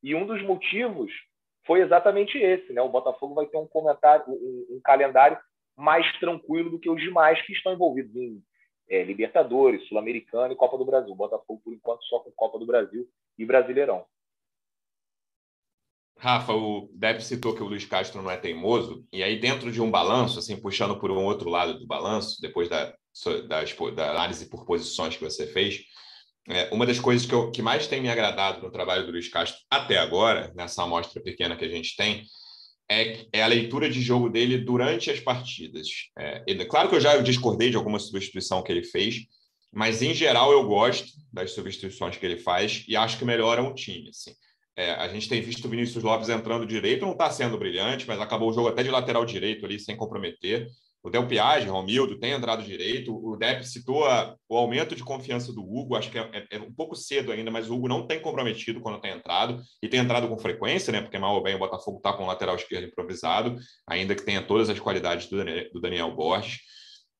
[0.03, 1.12] e um dos motivos
[1.67, 2.73] foi exatamente esse.
[2.73, 2.81] Né?
[2.81, 5.38] O Botafogo vai ter um, comentário, um, um calendário
[5.77, 8.43] mais tranquilo do que os demais que estão envolvidos em
[8.88, 11.12] é, Libertadores, Sul-Americana e Copa do Brasil.
[11.12, 13.07] O Botafogo, por enquanto, só com Copa do Brasil
[13.38, 14.05] e Brasileirão.
[16.24, 19.78] Rafa, o Deb citou que o Luiz Castro não é teimoso, e aí dentro de
[19.82, 22.94] um balanço, assim, puxando por um outro lado do balanço, depois da,
[23.46, 23.62] da,
[23.94, 25.82] da análise por posições que você fez,
[26.48, 29.28] é, uma das coisas que, eu, que mais tem me agradado no trabalho do Luiz
[29.28, 32.24] Castro até agora, nessa amostra pequena que a gente tem,
[32.90, 35.88] é, é a leitura de jogo dele durante as partidas.
[36.18, 39.26] É, claro que eu já discordei de alguma substituição que ele fez,
[39.70, 43.74] mas em geral eu gosto das substituições que ele faz e acho que melhoram o
[43.74, 44.08] time.
[44.08, 44.34] Assim.
[44.76, 48.20] É, a gente tem visto o Vinícius Lopes entrando direito, não está sendo brilhante, mas
[48.20, 50.68] acabou o jogo até de lateral direito ali, sem comprometer.
[51.04, 53.14] O Del Piage, Romildo, tem entrado direito.
[53.14, 55.96] O Depp citou a, o aumento de confiança do Hugo.
[55.96, 58.80] Acho que é, é, é, um pouco cedo ainda, mas o Hugo não tem comprometido
[58.80, 59.62] quando tem entrado.
[59.82, 61.02] E tem entrado com frequência, né?
[61.02, 63.54] Porque mal ou bem o Botafogo está com o lateral esquerdo improvisado,
[63.87, 66.60] ainda que tenha todas as qualidades do Daniel, do Daniel Borges.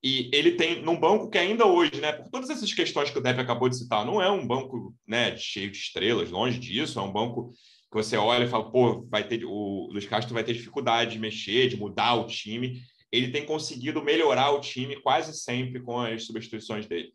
[0.07, 3.23] E ele tem num banco que ainda hoje, né, por todas essas questões que o
[3.23, 7.03] Depp acabou de citar, não é um banco né, cheio de estrelas, longe disso, é
[7.03, 7.53] um banco
[7.91, 11.19] que você olha e fala, pô, vai ter o Luiz Castro vai ter dificuldade de
[11.19, 12.83] mexer, de mudar o time.
[13.11, 17.15] Ele tem conseguido melhorar o time quase sempre com as substituições dele.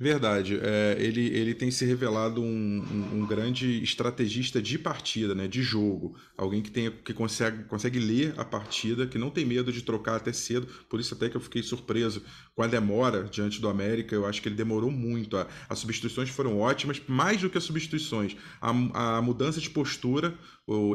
[0.00, 0.58] Verdade.
[0.62, 5.62] É, ele, ele tem se revelado um, um, um, grande estrategista de partida, né, de
[5.62, 6.16] jogo.
[6.38, 10.16] Alguém que, tem, que consegue, consegue ler a partida, que não tem medo de trocar
[10.16, 10.66] até cedo.
[10.88, 12.22] Por isso até que eu fiquei surpreso
[12.54, 14.14] com a demora diante do América.
[14.14, 15.36] Eu acho que ele demorou muito.
[15.68, 18.38] as substituições foram ótimas, mais do que as substituições.
[18.58, 20.34] A, a mudança de postura,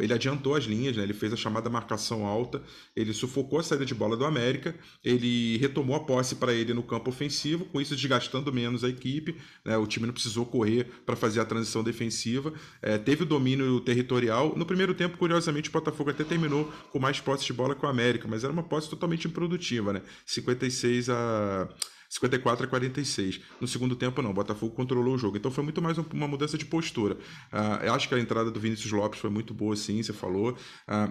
[0.02, 2.62] ele adiantou as linhas, né, ele fez a chamada marcação alta,
[2.96, 6.84] ele sufocou a saída de bola do América, ele retomou a posse para ele no
[6.84, 9.78] campo ofensivo, com isso desgastando menos a equipe, né?
[9.78, 14.54] o time não precisou correr para fazer a transição defensiva, é, teve o domínio territorial.
[14.56, 17.90] No primeiro tempo, curiosamente, o Botafogo até terminou com mais posse de bola que o
[17.90, 20.02] América, mas era uma posse totalmente improdutiva, né?
[20.26, 21.70] 56 a
[22.16, 23.42] 54 a 46.
[23.60, 25.38] No segundo tempo, não, o Botafogo controlou o jogo.
[25.38, 27.16] Então foi muito mais uma mudança de postura.
[27.52, 30.52] Uh, acho que a entrada do Vinícius Lopes foi muito boa, sim, você falou.
[30.52, 30.56] Uh,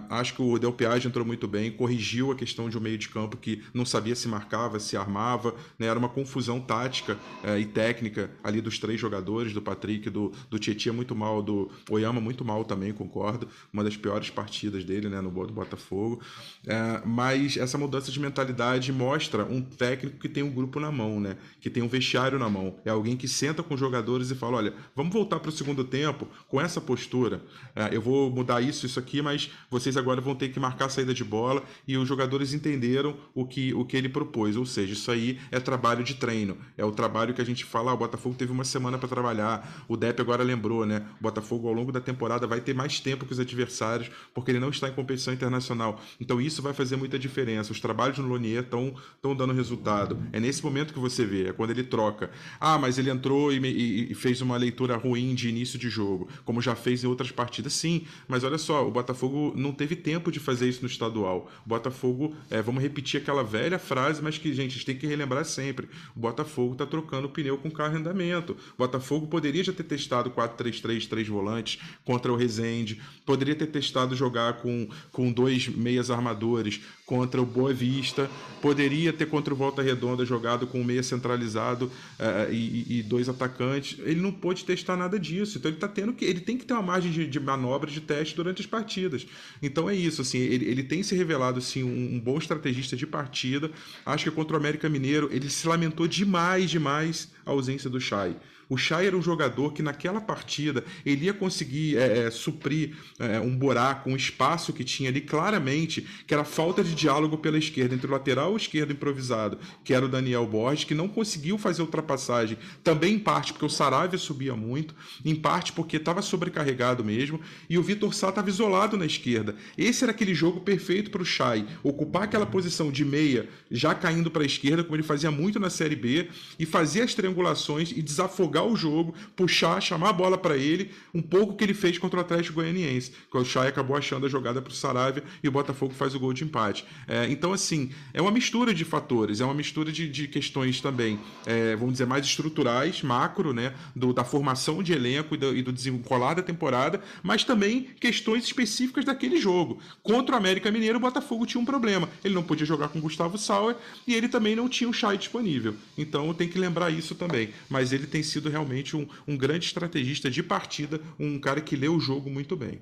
[0.09, 3.09] acho que o Del Piage entrou muito bem, corrigiu a questão de um meio de
[3.09, 5.87] campo que não sabia se marcava, se armava, né?
[5.87, 10.57] era uma confusão tática uh, e técnica ali dos três jogadores, do Patrick, do, do
[10.57, 13.47] Tietchan muito mal, do Oyama muito mal também, concordo.
[13.71, 16.21] Uma das piores partidas dele né, no do Botafogo.
[16.63, 21.19] Uh, mas essa mudança de mentalidade mostra um técnico que tem um grupo na mão,
[21.19, 21.37] né?
[21.65, 22.75] que tem um vestiário na mão.
[22.85, 25.83] É alguém que senta com os jogadores e fala: olha, vamos voltar para o segundo
[25.83, 27.37] tempo com essa postura.
[27.75, 30.89] Uh, eu vou mudar isso, isso aqui, mas vocês agora vão ter que marcar a
[30.89, 31.63] saída de bola.
[31.87, 34.55] E os jogadores entenderam o que, o que ele propôs.
[34.55, 36.57] Ou seja, isso aí é trabalho de treino.
[36.77, 39.85] É o trabalho que a gente fala: ah, o Botafogo teve uma semana para trabalhar.
[39.87, 41.03] O Depp agora lembrou, né?
[41.19, 44.59] O Botafogo ao longo da temporada vai ter mais tempo que os adversários, porque ele
[44.59, 45.99] não está em competição internacional.
[46.19, 47.71] Então isso vai fazer muita diferença.
[47.71, 48.93] Os trabalhos no Lonier estão
[49.35, 50.19] dando resultado.
[50.31, 52.31] É nesse momento que você vê, é quando ele troca.
[52.59, 56.27] Ah, mas ele entrou e, e, e fez uma leitura ruim de início de jogo,
[56.43, 57.73] como já fez em outras partidas.
[57.73, 61.49] Sim, mas olha só, o Botafogo não teve tempo de fazer isso no estadual.
[61.65, 65.07] O Botafogo, é, vamos repetir aquela velha frase, mas que, gente, a gente tem que
[65.07, 65.87] relembrar sempre.
[66.15, 68.53] O Botafogo está trocando pneu com carro em andamento.
[68.53, 74.15] O Botafogo poderia já ter testado 4-3-3, três volantes contra o Rezende, poderia ter testado
[74.15, 78.29] jogar com, com dois meias armadores contra o Boa Vista,
[78.61, 81.85] poderia ter contra o Volta Redonda jogado com um meia centralizado
[82.19, 83.99] uh, e, e, dois atacantes.
[83.99, 86.73] Ele não pôde testar nada disso, então ele tá tendo que ele tem que ter
[86.73, 89.27] uma margem de, de manobra de teste durante as partidas.
[89.61, 93.05] Então é isso, assim, ele, ele tem se revelado assim um, um bom estrategista de
[93.05, 93.69] partida.
[94.03, 98.35] Acho que contra o América Mineiro ele se lamentou demais, demais a ausência do Chay.
[98.69, 103.39] O Chay era um jogador que naquela partida ele ia conseguir é, é, suprir é,
[103.39, 107.95] um buraco, um espaço que tinha ali claramente, que era falta de diálogo pela esquerda,
[107.95, 112.57] entre o lateral esquerdo improvisado, que era o Daniel Borges, que não conseguiu fazer ultrapassagem,
[112.83, 117.39] também em parte porque o Saravia subia muito, em parte porque estava sobrecarregado mesmo,
[117.69, 119.55] e o Vitor Sá estava isolado na esquerda.
[119.77, 124.31] Esse era aquele jogo perfeito para o Chay, ocupar aquela posição de meia, já caindo
[124.31, 128.01] para a esquerda, como ele fazia muito na Série B, e fazer as triangulações e
[128.01, 131.97] desafogar jogar o jogo, puxar, chamar a bola para ele, um pouco que ele fez
[131.97, 135.47] contra o Atlético Goianiense, que o Chay acabou achando a jogada para o Saravia e
[135.47, 136.85] o Botafogo faz o gol de empate.
[137.07, 141.19] É, então, assim, é uma mistura de fatores, é uma mistura de, de questões também,
[141.45, 145.61] é, vamos dizer, mais estruturais, macro, né, do, da formação de elenco e do, e
[145.61, 149.79] do desenrolar da temporada, mas também questões específicas daquele jogo.
[150.01, 152.09] Contra o América Mineiro, o Botafogo tinha um problema.
[152.23, 153.75] Ele não podia jogar com o Gustavo Sauer
[154.07, 155.75] e ele também não tinha o Chay disponível.
[155.97, 157.49] Então, tem que lembrar isso também.
[157.69, 161.75] Mas ele tem sido sido realmente um, um grande estrategista de partida, um cara que
[161.75, 162.81] lê o jogo muito bem.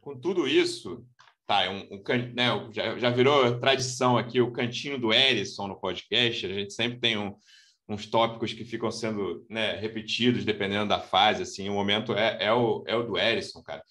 [0.00, 1.04] Com tudo isso,
[1.46, 2.02] tá, é um, um
[2.34, 6.46] né, já, já virou tradição aqui o cantinho do Erison no podcast.
[6.46, 7.34] A gente sempre tem um,
[7.88, 11.42] uns tópicos que ficam sendo né, repetidos dependendo da fase.
[11.42, 13.82] Assim, o momento é, é, o, é o do Erison, cara.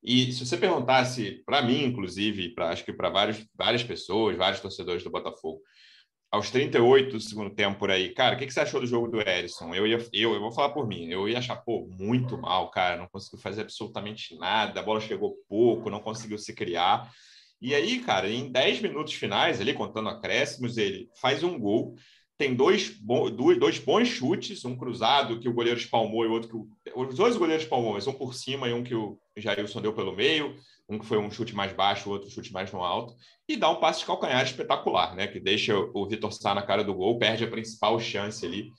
[0.00, 5.02] E se você perguntasse para mim, inclusive, para acho que para várias pessoas, vários torcedores
[5.02, 5.60] do Botafogo,
[6.30, 9.08] aos 38 do segundo tempo por aí, cara, o que, que você achou do jogo
[9.08, 9.74] do Erisson?
[9.74, 12.96] Eu, ia, eu, eu vou falar por mim, eu ia achar, pô, muito mal, cara,
[12.96, 17.10] não conseguiu fazer absolutamente nada, a bola chegou pouco, não conseguiu se criar.
[17.60, 21.96] E aí, cara, em 10 minutos finais, ali, contando acréscimos, ele faz um gol,
[22.38, 22.96] tem dois,
[23.58, 26.56] dois bons chutes, um cruzado que o goleiro espalmou e outro que
[26.94, 29.92] o, os dois goleiros espalmou, mas um por cima e um que o Jailson deu
[29.92, 30.54] pelo meio,
[30.88, 33.14] um que foi um chute mais baixo, outro chute mais no alto,
[33.48, 35.26] e dá um passe de calcanhar espetacular, né?
[35.26, 38.70] Que deixa o Vitor Sá na cara do gol, perde a principal chance ali.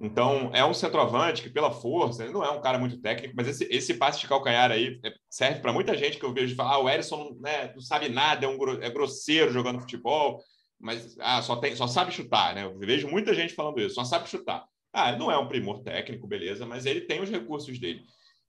[0.00, 3.46] Então, é um centroavante que, pela força, ele não é um cara muito técnico, mas
[3.46, 6.74] esse, esse passe de calcanhar aí é, serve para muita gente que eu vejo falar:
[6.74, 10.42] ah, o Erisson né, não sabe nada, é, um, é grosseiro jogando futebol,
[10.82, 12.64] mas ah, só, tem, só sabe chutar, né?
[12.64, 14.66] Eu vejo muita gente falando isso, só sabe chutar.
[14.92, 18.02] Ah, não é um primor técnico, beleza, mas ele tem os recursos dele.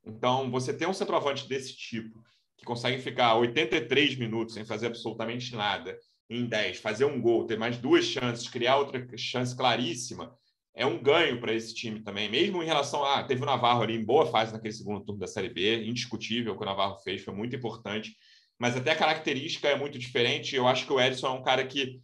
[0.05, 2.21] Então, você tem um centroavante desse tipo,
[2.57, 5.97] que consegue ficar 83 minutos sem fazer absolutamente nada,
[6.29, 10.35] em 10, fazer um gol, ter mais duas chances, criar outra chance claríssima,
[10.75, 13.23] é um ganho para esse time também, mesmo em relação a.
[13.23, 16.57] Teve o Navarro ali em boa fase naquele segundo turno da Série B, indiscutível o
[16.57, 18.15] que o Navarro fez, foi muito importante,
[18.57, 20.55] mas até a característica é muito diferente.
[20.55, 21.99] Eu acho que o Edson é um cara que,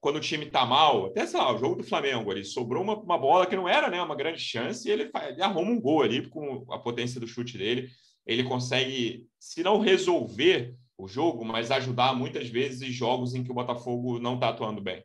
[0.00, 2.96] quando o time está mal, até sei lá, o jogo do Flamengo ali, sobrou uma,
[2.96, 6.02] uma bola que não era né, uma grande chance e ele, ele arruma um gol
[6.02, 7.90] ali com a potência do chute dele
[8.26, 13.54] ele consegue, se não resolver o jogo, mas ajudar muitas vezes jogos em que o
[13.54, 15.04] Botafogo não está atuando bem.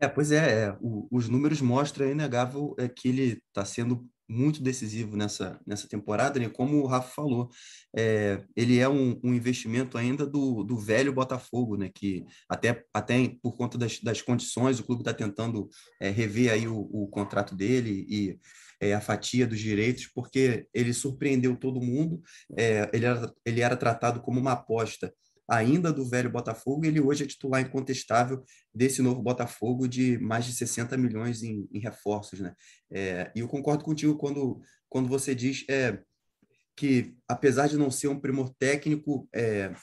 [0.00, 4.08] É, pois é, é o, os números mostram, é inegável, é que ele está sendo
[4.28, 6.48] muito decisivo nessa, nessa temporada, né?
[6.48, 7.50] Como o Rafa falou,
[7.96, 11.90] é, ele é um, um, investimento ainda do, do velho Botafogo, né?
[11.94, 15.68] Que até, até por conta das, das condições, o clube está tentando
[16.00, 18.38] é, rever aí o, o contrato dele e
[18.80, 22.20] é, a fatia dos direitos, porque ele surpreendeu todo mundo.
[22.56, 25.12] É, ele, era, ele era tratado como uma aposta
[25.52, 28.42] ainda do velho Botafogo, ele hoje é titular incontestável
[28.74, 32.40] desse novo Botafogo de mais de 60 milhões em, em reforços.
[32.40, 32.54] Né?
[32.90, 35.98] É, e eu concordo contigo quando, quando você diz é,
[36.74, 39.74] que, apesar de não ser um primor técnico, é,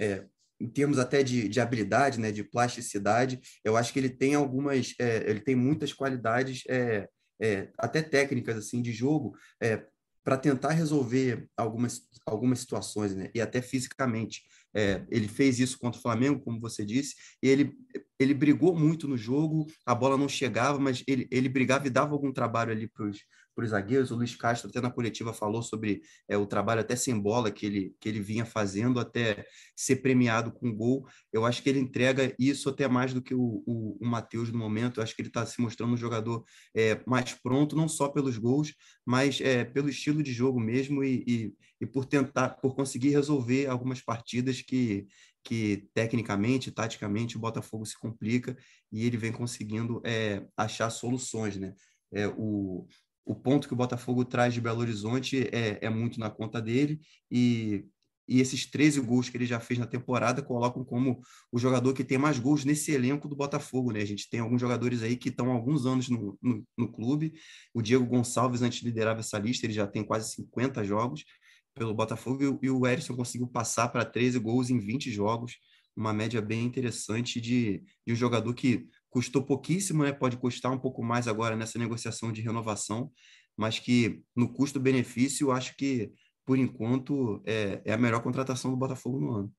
[0.00, 0.24] é,
[0.60, 4.94] em termos até de, de habilidade, né, de plasticidade, eu acho que ele tem algumas,
[5.00, 7.08] é, ele tem muitas qualidades, é,
[7.76, 9.36] até técnicas assim de jogo,
[10.24, 14.42] para tentar resolver algumas, algumas situações, né, e até fisicamente.
[14.76, 17.72] É, ele fez isso contra o Flamengo, como você disse, e ele,
[18.18, 22.12] ele brigou muito no jogo, a bola não chegava, mas ele, ele brigava e dava
[22.12, 23.18] algum trabalho ali para os
[23.56, 24.10] para os zagueiros.
[24.10, 27.64] O Luiz Castro, até na coletiva, falou sobre é, o trabalho até sem bola que
[27.64, 31.08] ele, que ele vinha fazendo até ser premiado com gol.
[31.32, 34.58] Eu acho que ele entrega isso até mais do que o, o, o Matheus no
[34.58, 35.00] momento.
[35.00, 36.44] Eu acho que ele está se mostrando um jogador
[36.74, 41.24] é, mais pronto, não só pelos gols, mas é, pelo estilo de jogo mesmo e,
[41.26, 45.06] e, e por tentar, por conseguir resolver algumas partidas que,
[45.42, 48.56] que tecnicamente, taticamente, o Botafogo se complica
[48.92, 51.72] e ele vem conseguindo é, achar soluções, né?
[52.12, 52.86] É, o,
[53.26, 57.00] o ponto que o Botafogo traz de Belo Horizonte é, é muito na conta dele
[57.28, 57.84] e,
[58.28, 61.20] e esses 13 gols que ele já fez na temporada colocam como
[61.50, 64.00] o jogador que tem mais gols nesse elenco do Botafogo, né?
[64.00, 67.34] A gente tem alguns jogadores aí que estão há alguns anos no, no, no clube.
[67.74, 71.24] O Diego Gonçalves, antes liderava essa lista, ele já tem quase 50 jogos
[71.74, 75.58] pelo Botafogo e, e o Erisson conseguiu passar para 13 gols em 20 jogos,
[75.96, 80.12] uma média bem interessante de, de um jogador que custou pouquíssimo, né?
[80.12, 83.10] pode custar um pouco mais agora nessa negociação de renovação,
[83.56, 86.12] mas que no custo-benefício, acho que,
[86.44, 89.52] por enquanto, é, é, a melhor contratação do Botafogo no ano.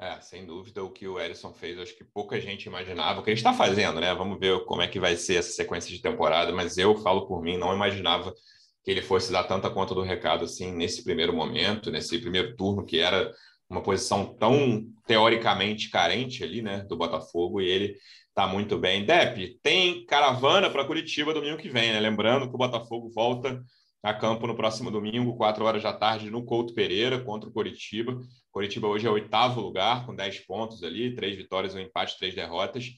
[0.00, 3.30] É, sem dúvida, o que o Erisson fez, acho que pouca gente imaginava, o que
[3.30, 4.12] ele está fazendo, né?
[4.14, 7.40] Vamos ver como é que vai ser essa sequência de temporada, mas eu falo por
[7.42, 8.34] mim, não imaginava
[8.82, 12.84] que ele fosse dar tanta conta do recado assim nesse primeiro momento, nesse primeiro turno,
[12.84, 13.32] que era
[13.68, 17.96] uma posição tão teoricamente carente ali, né, do Botafogo, e ele
[18.34, 19.04] Tá muito bem.
[19.04, 22.00] Dep, tem caravana para Curitiba domingo que vem, né?
[22.00, 23.62] Lembrando que o Botafogo volta
[24.02, 28.20] a campo no próximo domingo, 4 horas da tarde, no Couto Pereira, contra o Curitiba.
[28.50, 32.34] Curitiba hoje é o oitavo lugar, com 10 pontos ali, três vitórias, um empate, três
[32.34, 32.90] derrotas.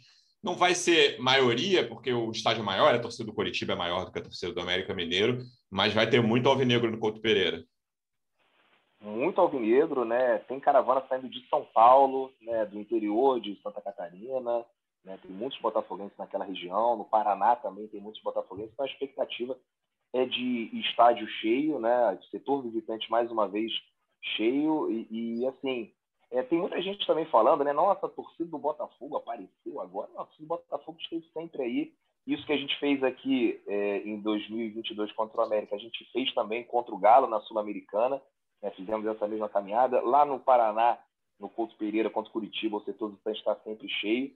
[0.43, 4.07] Não vai ser maioria, porque o estádio é maior, a torcida do Curitiba é maior
[4.07, 5.39] do que a torcida do América Mineiro,
[5.70, 7.62] mas vai ter muito alvinegro no Couto Pereira.
[9.01, 10.39] Muito alvinegro, né?
[10.49, 12.64] Tem caravana saindo de São Paulo, né?
[12.64, 14.64] do interior de Santa Catarina,
[15.07, 15.19] né?
[15.23, 19.57] Tem muitos botafoguenses naquela região, no Paraná também tem muitos botafoguenses, então a expectativa
[20.13, 22.19] é de estádio cheio, né?
[22.31, 23.73] setor visitante mais uma vez
[24.37, 25.93] cheio e, e assim
[26.33, 27.73] é, tem muita gente também falando, né?
[27.73, 30.11] Nossa, a torcida do Botafogo apareceu agora.
[30.13, 31.93] Não, a torcida do Botafogo esteve sempre aí.
[32.27, 36.35] Isso que a gente fez aqui é, em 2022 contra o América, a gente fez
[36.35, 38.21] também contra o Galo na Sul-Americana.
[38.61, 38.73] Né?
[38.73, 40.01] Fizemos essa mesma caminhada.
[40.01, 40.99] Lá no Paraná,
[41.39, 44.35] no Couto Pereira contra o Curitiba, o setor visitante está sempre cheio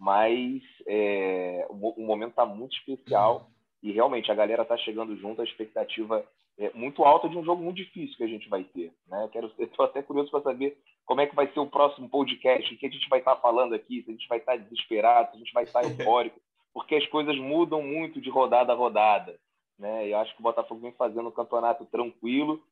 [0.00, 3.50] mas é, o, o, momento está muito especial
[3.82, 6.26] e realmente a galera está chegando junto, a expectativa
[6.58, 8.94] é muito alta de um jogo muito difícil que a gente vai ter.
[9.06, 9.28] Né?
[9.30, 12.78] Quero, estou até curioso para saber como é que vai ser o próximo podcast, o
[12.78, 15.30] que a gente vai estar tá falando aqui, se a gente vai estar tá desesperado,
[15.30, 16.40] se a gente vai estar tá eufórico,
[16.72, 19.38] porque as coisas mudam muito de rodada a rodada.
[19.78, 20.08] Né?
[20.08, 22.62] Eu acho que o Botafogo vem fazendo um campeonato tranquilo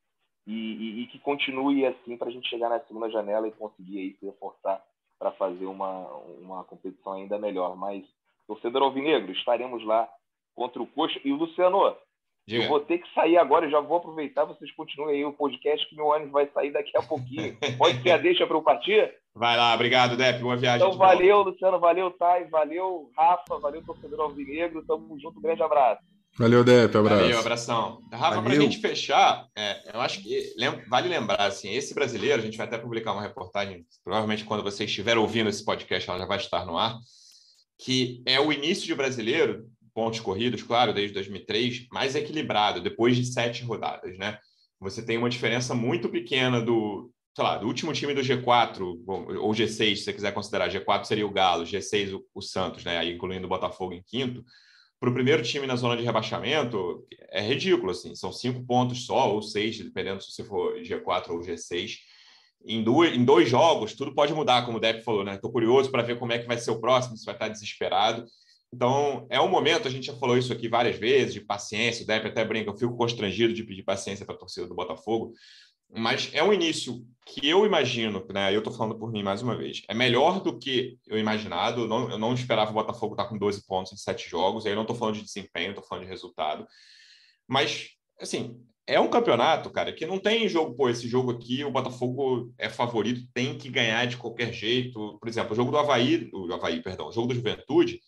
[0.47, 3.99] e, e, e que continue assim para a gente chegar na segunda janela e conseguir
[3.99, 4.83] aí se reforçar
[5.19, 6.07] para fazer uma,
[6.41, 7.75] uma competição ainda melhor.
[7.75, 8.03] Mas,
[8.47, 10.07] torcedor alvinegro, estaremos lá
[10.55, 11.19] contra o Coxa.
[11.23, 11.95] E o Luciano,
[12.47, 12.63] Diga.
[12.63, 15.87] eu vou ter que sair agora, eu já vou aproveitar, vocês continuem aí o podcast,
[15.87, 17.57] que meu ônibus vai sair daqui a pouquinho.
[17.77, 19.13] Pode ser a deixa para eu partir?
[19.35, 20.85] Vai lá, obrigado, Dep, boa viagem.
[20.85, 21.51] Então, valeu, volta.
[21.51, 26.01] Luciano, valeu, Thay, valeu, Rafa, valeu, torcedor alvinegro, tamo junto, um grande abraço.
[26.37, 27.21] Valeu, Depp, abraço.
[27.21, 28.01] Valeu, abração.
[28.11, 30.53] Rafa, para a gente fechar, é, eu acho que
[30.87, 34.85] vale lembrar, assim, esse brasileiro, a gente vai até publicar uma reportagem, provavelmente quando você
[34.85, 36.97] estiver ouvindo esse podcast, ela já vai estar no ar,
[37.77, 43.25] que é o início de brasileiro, pontos corridos, claro, desde 2003, mais equilibrado, depois de
[43.25, 44.37] sete rodadas, né?
[44.79, 49.51] Você tem uma diferença muito pequena do, sei lá, do último time do G4, ou
[49.51, 52.97] G6, se você quiser considerar, G4 seria o Galo, G6 o, o Santos, né?
[52.97, 54.43] Aí incluindo o Botafogo em quinto,
[54.99, 58.13] para o primeiro time na zona de rebaixamento, é ridículo, assim.
[58.15, 61.97] São cinco pontos só, ou seis, dependendo se você for G4 ou G6.
[62.65, 65.35] Em, dois, em dois jogos, tudo pode mudar, como o Depp falou, né?
[65.35, 68.25] Estou curioso para ver como é que vai ser o próximo, se vai estar desesperado.
[68.73, 72.07] Então, é um momento, a gente já falou isso aqui várias vezes, de paciência, o
[72.07, 75.33] Depp até brinca, eu fico constrangido de pedir paciência para a torcida do Botafogo,
[75.91, 78.53] mas é um início que eu imagino, né?
[78.53, 81.81] Eu estou falando por mim mais uma vez, é melhor do que eu imaginado.
[81.81, 84.65] Eu não, eu não esperava o Botafogo estar tá com 12 pontos em sete jogos.
[84.65, 86.65] Aí eu não estou falando de desempenho, estou falando de resultado.
[87.47, 91.71] Mas, assim, é um campeonato, cara, que não tem jogo, pô, esse jogo aqui, o
[91.71, 95.17] Botafogo é favorito, tem que ganhar de qualquer jeito.
[95.19, 97.99] Por exemplo, o jogo do Havaí, o Havaí, perdão, o jogo do Juventude,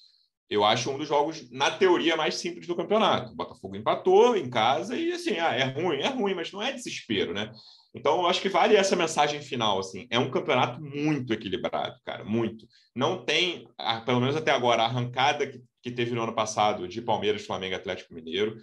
[0.52, 3.32] eu acho um dos jogos, na teoria, mais simples do campeonato.
[3.32, 6.74] O Botafogo empatou em casa e, assim, ah, é ruim, é ruim, mas não é
[6.74, 7.50] desespero, né?
[7.96, 10.08] Então, eu acho que vale essa mensagem final, assim.
[10.10, 12.68] É um campeonato muito equilibrado, cara, muito.
[12.94, 13.66] Não tem,
[14.06, 17.74] pelo menos até agora, a arrancada que, que teve no ano passado de Palmeiras, Flamengo
[17.74, 18.58] e Atlético Mineiro.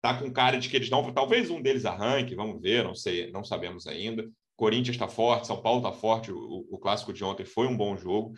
[0.00, 1.12] Tá com cara de que eles não...
[1.12, 4.26] Talvez um deles arranque, vamos ver, não sei, não sabemos ainda.
[4.56, 7.98] Corinthians está forte, São Paulo está forte, o, o clássico de ontem foi um bom
[7.98, 8.32] jogo.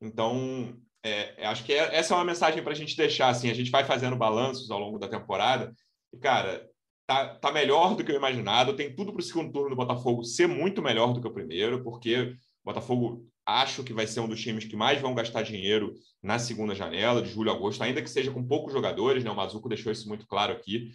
[0.00, 0.76] Então,
[1.06, 3.28] é, acho que é, essa é uma mensagem para a gente deixar.
[3.28, 5.72] Assim, a gente vai fazendo balanços ao longo da temporada.
[6.12, 6.68] E, cara,
[7.06, 8.74] tá, tá melhor do que eu imaginado.
[8.74, 11.82] Tem tudo para o segundo turno do Botafogo ser muito melhor do que o primeiro,
[11.84, 15.94] porque o Botafogo acho que vai ser um dos times que mais vão gastar dinheiro
[16.20, 19.22] na segunda janela, de julho a agosto, ainda que seja com poucos jogadores.
[19.22, 19.30] Né?
[19.30, 20.90] O Mazuco deixou isso muito claro aqui.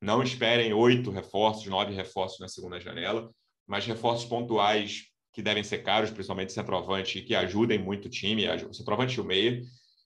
[0.00, 3.28] Não esperem oito reforços, nove reforços na segunda janela,
[3.66, 5.06] mas reforços pontuais
[5.36, 9.24] que devem ser caros, principalmente centroavante, que ajudem muito o time, o centroavante e o
[9.24, 9.60] meia.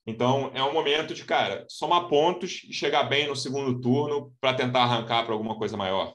[0.05, 4.53] Então, é um momento de, cara, somar pontos e chegar bem no segundo turno para
[4.53, 6.13] tentar arrancar para alguma coisa maior.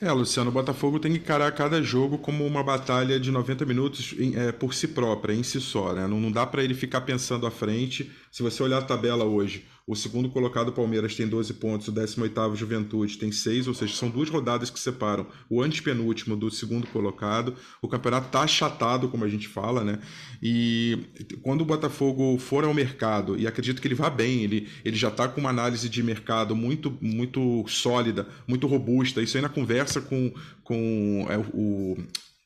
[0.00, 4.12] É, Luciano, o Botafogo tem que encarar cada jogo como uma batalha de 90 minutos
[4.18, 5.92] em, é, por si própria, em si só.
[5.92, 6.04] Né?
[6.08, 8.10] Não, não dá para ele ficar pensando à frente.
[8.32, 12.54] Se você olhar a tabela hoje, o segundo colocado, Palmeiras, tem 12 pontos, o 18
[12.54, 17.54] Juventude tem 6, ou seja, são duas rodadas que separam o antepenúltimo do segundo colocado.
[17.80, 19.98] O campeonato está achatado, como a gente fala, né?
[20.42, 21.06] E
[21.40, 25.08] quando o Botafogo for ao mercado, e acredito que ele vá bem, ele, ele já
[25.08, 29.22] está com uma análise de mercado muito, muito sólida, muito robusta.
[29.22, 30.30] Isso aí na conversa com,
[30.62, 31.96] com é, o,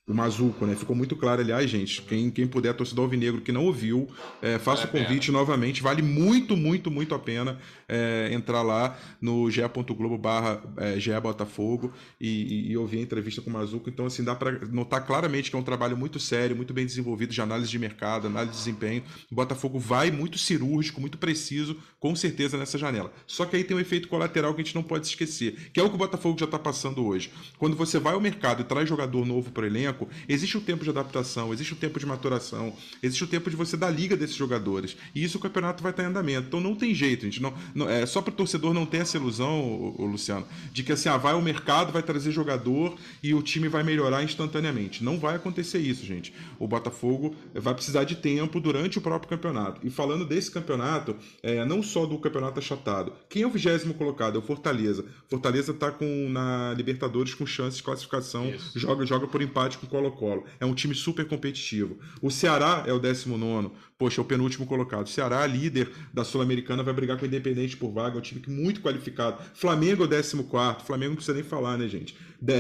[0.05, 0.75] o Mazuco, né?
[0.75, 2.03] Ficou muito claro, aliás, gente.
[2.03, 4.09] Quem, quem puder, torcedor alvinegro que não ouviu,
[4.41, 5.81] é, faça vale o convite novamente.
[5.81, 12.29] Vale muito, muito, muito a pena é, entrar lá no ge.globo barra é, Botafogo e,
[12.29, 13.89] e, e, ouvir a entrevista com o Mazuco.
[13.89, 17.33] Então, assim, dá para notar claramente que é um trabalho muito sério, muito bem desenvolvido
[17.33, 19.05] de análise de mercado, análise de desempenho.
[19.31, 23.13] O Botafogo vai muito cirúrgico, muito preciso, com certeza, nessa janela.
[23.25, 25.83] Só que aí tem um efeito colateral que a gente não pode esquecer, que é
[25.83, 27.31] o que o Botafogo já está passando hoje.
[27.57, 29.92] Quando você vai ao mercado e traz jogador novo para o elenco,
[30.29, 33.77] existe o tempo de adaptação, existe o tempo de maturação, existe o tempo de você
[33.77, 34.97] dar liga desses jogadores.
[35.15, 36.49] E isso o campeonato vai estar em andamento.
[36.49, 37.43] Então não tem jeito, gente.
[37.43, 40.83] Não, não é só para o torcedor não ter essa ilusão, o, o, Luciano, de
[40.83, 45.05] que assim, ah, vai ao mercado, vai trazer jogador e o time vai melhorar instantaneamente.
[45.05, 46.33] Não vai acontecer isso, gente.
[46.59, 49.87] O Botafogo vai precisar de tempo durante o próprio campeonato.
[49.87, 53.13] E falando desse campeonato, é, não só do campeonato achatado.
[53.29, 54.37] Quem é o vigésimo colocado?
[54.37, 55.05] É o Fortaleza.
[55.29, 60.45] Fortaleza está com na Libertadores com chances de classificação, joga joga por empate com Colo-Colo.
[60.61, 61.99] É um time super competitivo.
[62.21, 63.71] O Ceará é o 19.
[63.99, 65.09] Poxa, é o penúltimo colocado.
[65.09, 68.17] Ceará, líder da Sul-Americana, vai brigar com o Independente por vaga.
[68.17, 69.43] É um time muito qualificado.
[69.55, 70.85] Flamengo é o 14.
[70.85, 72.17] Flamengo não precisa nem falar, né, gente?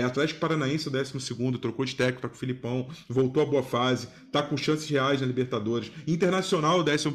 [0.06, 3.64] Atlético Paranaense é o 12, trocou de técnico, tá com o Filipão, voltou à boa
[3.64, 5.90] fase, tá com chances reais na Libertadores.
[6.06, 7.08] Internacional, o 11.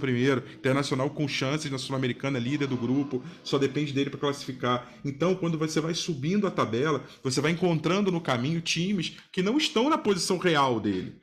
[0.54, 4.92] Internacional com chances na Sul-Americana, líder do grupo, só depende dele para classificar.
[5.06, 9.58] Então, quando você vai subindo a tabela, você vai encontrando no caminho times que não
[9.58, 11.16] estão na posição real dele.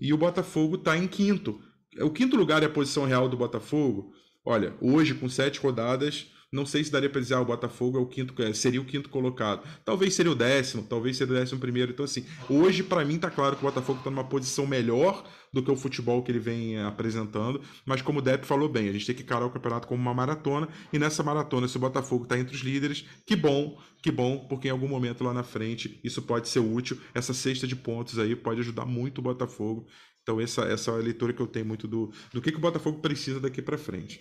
[0.00, 1.60] E o Botafogo está em quinto.
[2.02, 4.12] O quinto lugar é a posição real do Botafogo.
[4.44, 8.00] Olha, hoje, com sete rodadas, não sei se daria para dizer, ah, o Botafogo é
[8.00, 9.62] o quinto, é, seria o quinto colocado.
[9.84, 11.92] Talvez seria o décimo, talvez seria o décimo primeiro.
[11.92, 15.62] Então, assim, hoje, para mim, tá claro que o Botafogo está numa posição melhor do
[15.62, 17.60] que o futebol que ele vem apresentando.
[17.84, 20.14] Mas, como o Depp falou bem, a gente tem que encarar o campeonato como uma
[20.14, 20.68] maratona.
[20.90, 24.68] E nessa maratona, se o Botafogo está entre os líderes, que bom, que bom, porque
[24.68, 26.98] em algum momento lá na frente isso pode ser útil.
[27.12, 29.86] Essa cesta de pontos aí pode ajudar muito o Botafogo.
[30.28, 32.60] Então, essa, essa é a leitura que eu tenho muito do, do que, que o
[32.60, 34.20] Botafogo precisa daqui para frente.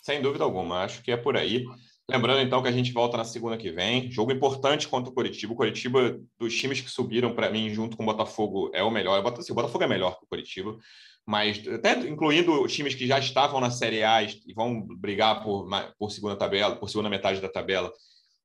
[0.00, 1.64] Sem dúvida alguma, acho que é por aí.
[2.08, 4.08] Lembrando então que a gente volta na segunda que vem.
[4.08, 5.52] Jogo importante contra o Curitiba.
[5.52, 9.20] O Curitiba, dos times que subiram para mim, junto com o Botafogo, é o melhor.
[9.36, 10.78] Assim, o Botafogo é melhor que o Curitiba,
[11.26, 15.68] mas até incluindo os times que já estavam na Série A e vão brigar por,
[15.98, 17.92] por segunda tabela, por segunda metade da tabela.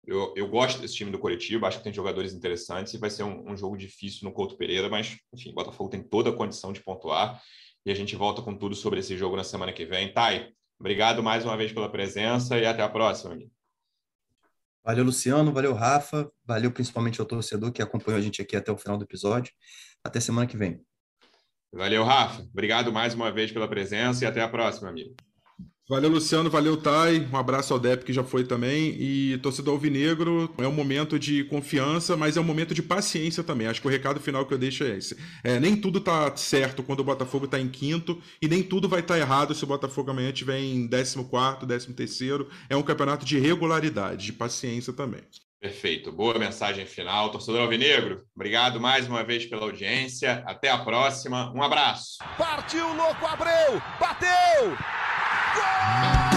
[0.05, 3.23] Eu, eu gosto desse time do Curitiba, acho que tem jogadores interessantes e vai ser
[3.23, 6.71] um, um jogo difícil no Couto Pereira, mas enfim, o Botafogo tem toda a condição
[6.71, 7.41] de pontuar
[7.85, 10.13] e a gente volta com tudo sobre esse jogo na semana que vem.
[10.13, 13.33] Thay, Obrigado mais uma vez pela presença e até a próxima.
[13.33, 13.51] Amigo.
[14.83, 15.51] Valeu, Luciano.
[15.51, 16.31] Valeu, Rafa.
[16.45, 19.51] Valeu principalmente ao torcedor que acompanhou a gente aqui até o final do episódio.
[20.03, 20.79] Até semana que vem.
[21.73, 22.43] Valeu, Rafa.
[22.43, 25.15] Obrigado mais uma vez pela presença e até a próxima, amigo.
[25.89, 26.49] Valeu, Luciano.
[26.49, 27.25] Valeu, Thay.
[27.31, 28.93] Um abraço ao Dep, que já foi também.
[28.99, 33.67] E torcedor alvinegro, é um momento de confiança, mas é um momento de paciência também.
[33.67, 35.17] Acho que o recado final que eu deixo é esse.
[35.41, 38.99] É, nem tudo tá certo quando o Botafogo está em quinto, e nem tudo vai
[38.99, 42.47] estar tá errado se o Botafogo amanhã estiver em 14, 13.
[42.69, 45.21] É um campeonato de regularidade, de paciência também.
[45.61, 46.11] Perfeito.
[46.11, 47.31] Boa mensagem final.
[47.31, 50.43] Torcedor Alvinegro, obrigado mais uma vez pela audiência.
[50.45, 51.51] Até a próxima.
[51.55, 52.17] Um abraço.
[52.37, 53.81] Partiu, louco, Abreu!
[53.99, 55.06] Bateu!
[55.57, 56.36] É